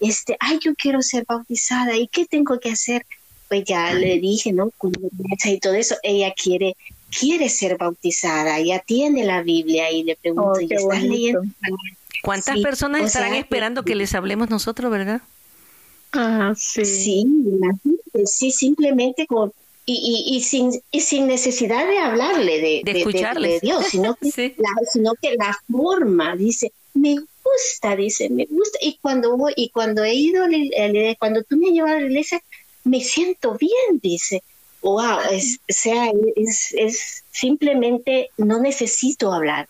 [0.00, 3.06] este, ay, yo quiero ser bautizada, ¿y qué tengo que hacer?
[3.48, 4.70] Pues ya le dije, ¿no?
[5.44, 6.76] Y todo eso, ella quiere
[7.18, 11.42] quiere ser bautizada, ya tiene la Biblia y le pregunto, oh, ¿y estás leyendo?
[12.22, 15.20] ¿Cuántas personas estarán esperando que les hablemos nosotros, verdad?
[16.14, 16.84] Ah, sí.
[16.84, 17.26] Sí,
[18.26, 19.52] sí, simplemente con
[19.86, 25.12] y, y, sin, y sin necesidad de hablarle de, de, Dios, sino que, la, sino
[25.20, 28.78] que la forma, dice, me gusta, dice, me gusta.
[28.80, 30.46] Y cuando voy, y cuando he ido,
[31.18, 32.42] cuando tú me llevas a la iglesia,
[32.84, 34.42] me siento bien, dice.
[34.80, 39.66] Wow, es, o sea, es, es simplemente no necesito hablar,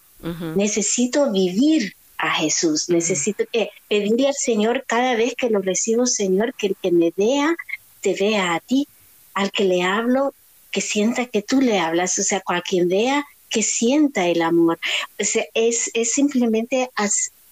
[0.57, 2.89] necesito vivir a Jesús.
[2.89, 7.13] Necesito que pedirle al Señor cada vez que lo recibo, Señor, que el que me
[7.17, 7.55] vea,
[8.01, 8.89] te vea a ti.
[9.35, 10.33] Al que le hablo,
[10.71, 12.19] que sienta que tú le hablas.
[12.19, 14.79] O sea, a quien vea, que sienta el amor.
[15.21, 16.91] O sea, es, es simplemente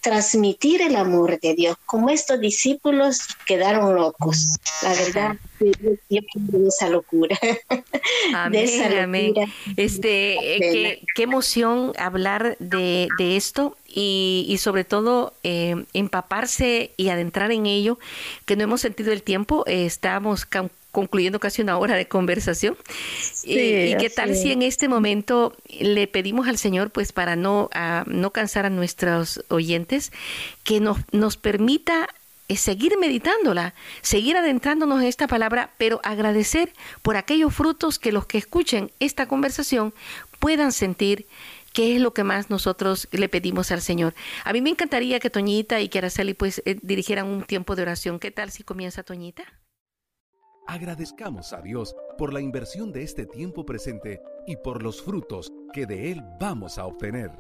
[0.03, 1.77] transmitir el amor de Dios.
[1.87, 7.39] Como estos discípulos quedaron locos, la verdad, yo de esa locura.
[8.35, 8.69] Amén,
[9.01, 9.35] amén.
[9.77, 17.11] Este, eh, qué, emoción hablar de, de esto y, y, sobre todo eh, empaparse y
[17.11, 17.99] adentrar en ello,
[18.47, 20.47] que no hemos sentido el tiempo, eh, estamos
[20.91, 22.77] concluyendo casi una hora de conversación.
[23.45, 27.71] y, qué tal si en este momento le pedimos al Señor, pues para no,
[28.07, 30.13] no cansar a nuestros oyentes,
[30.65, 32.09] que nos, nos permita
[32.53, 33.73] eh, seguir meditándola,
[34.03, 39.27] seguir adentrándonos en esta palabra, pero agradecer por aquellos frutos que los que escuchen esta
[39.27, 39.95] conversación
[40.39, 41.27] puedan sentir
[41.73, 44.15] qué es lo que más nosotros le pedimos al Señor.
[44.45, 47.83] A mí me encantaría que Toñita y que Araceli pues eh, dirigieran un tiempo de
[47.83, 48.19] oración.
[48.19, 49.45] ¿Qué tal si comienza Toñita?
[50.67, 55.87] Agradezcamos a Dios por la inversión de este tiempo presente y por los frutos que
[55.87, 57.31] de Él vamos a obtener.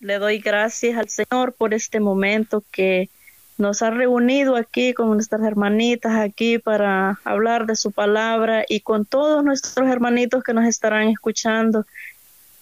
[0.00, 3.10] Le doy gracias al Señor por este momento que
[3.56, 9.06] nos ha reunido aquí con nuestras hermanitas aquí para hablar de su palabra y con
[9.06, 11.86] todos nuestros hermanitos que nos estarán escuchando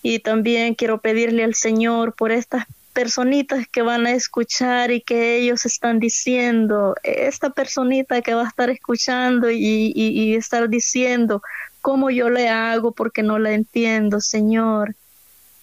[0.03, 5.37] Y también quiero pedirle al Señor por estas personitas que van a escuchar y que
[5.37, 11.43] ellos están diciendo, esta personita que va a estar escuchando y, y, estar diciendo
[11.81, 14.95] cómo yo le hago porque no la entiendo, Señor.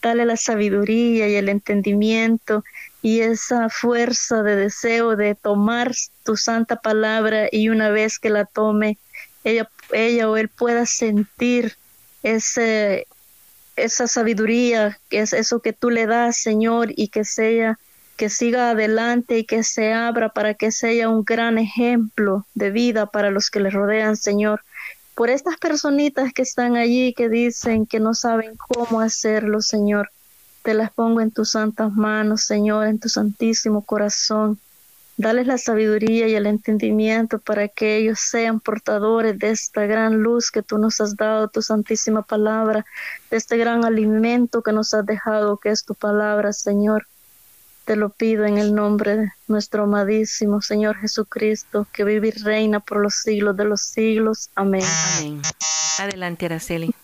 [0.02, 2.64] Dale la sabiduría y el entendimiento
[3.02, 5.92] y esa fuerza de deseo de tomar
[6.24, 8.98] tu santa palabra y una vez que la tome,
[9.44, 11.76] ella, ella o él pueda sentir
[12.24, 13.08] ese,
[13.84, 17.78] esa sabiduría, que es eso que tú le das, Señor, y que sea
[18.20, 23.06] que siga adelante y que se abra para que sea un gran ejemplo de vida
[23.06, 24.62] para los que le rodean, Señor.
[25.16, 30.12] Por estas personitas que están allí que dicen que no saben cómo hacerlo, Señor,
[30.64, 34.60] te las pongo en tus santas manos, Señor, en tu santísimo corazón.
[35.20, 40.50] Dales la sabiduría y el entendimiento para que ellos sean portadores de esta gran luz
[40.50, 42.86] que tú nos has dado, tu santísima palabra,
[43.30, 47.06] de este gran alimento que nos has dejado, que es tu palabra, Señor.
[47.84, 52.80] Te lo pido en el nombre de nuestro amadísimo Señor Jesucristo, que vive y reina
[52.80, 54.50] por los siglos de los siglos.
[54.56, 54.86] Amén.
[55.18, 55.42] Amén.
[55.98, 56.96] Adelante, Araceli.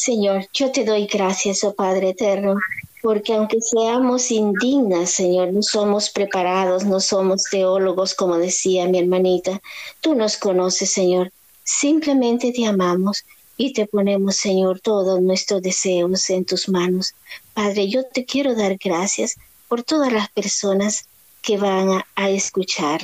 [0.00, 2.54] Señor, yo te doy gracias, oh Padre eterno,
[3.02, 9.60] porque aunque seamos indignas, Señor, no somos preparados, no somos teólogos, como decía mi hermanita,
[10.00, 11.32] tú nos conoces, Señor,
[11.64, 13.24] simplemente te amamos
[13.56, 17.16] y te ponemos, Señor, todos nuestros deseos en tus manos.
[17.52, 19.34] Padre, yo te quiero dar gracias
[19.66, 21.06] por todas las personas
[21.42, 23.00] que van a, escuchar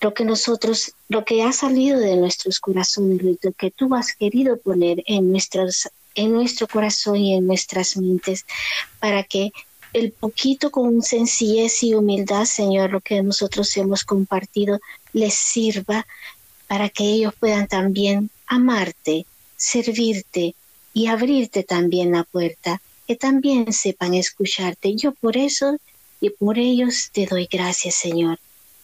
[0.00, 4.56] lo que nosotros, lo que ha salido de nuestros corazones, lo que tú has querido
[4.56, 8.44] poner en nuestras en nuestro corazón y en nuestras mentes,
[8.98, 9.52] para que
[9.92, 14.80] el poquito con sencillez y humildad, Señor, lo que nosotros hemos compartido,
[15.12, 16.06] les sirva
[16.66, 20.54] para que ellos puedan también amarte, servirte
[20.94, 24.94] y abrirte también la puerta, que también sepan escucharte.
[24.96, 25.76] Yo por eso
[26.20, 28.38] y por ellos te doy gracias, Señor.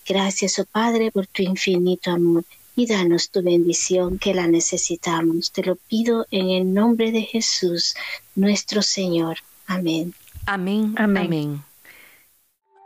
[0.06, 2.44] Gracias, oh Padre, por tu infinito amor
[2.78, 5.50] y danos tu bendición que la necesitamos.
[5.50, 7.96] Te lo pido en el nombre de Jesús,
[8.36, 9.38] nuestro Señor.
[9.66, 10.14] Amén.
[10.46, 10.94] Amén.
[10.96, 11.64] Amén.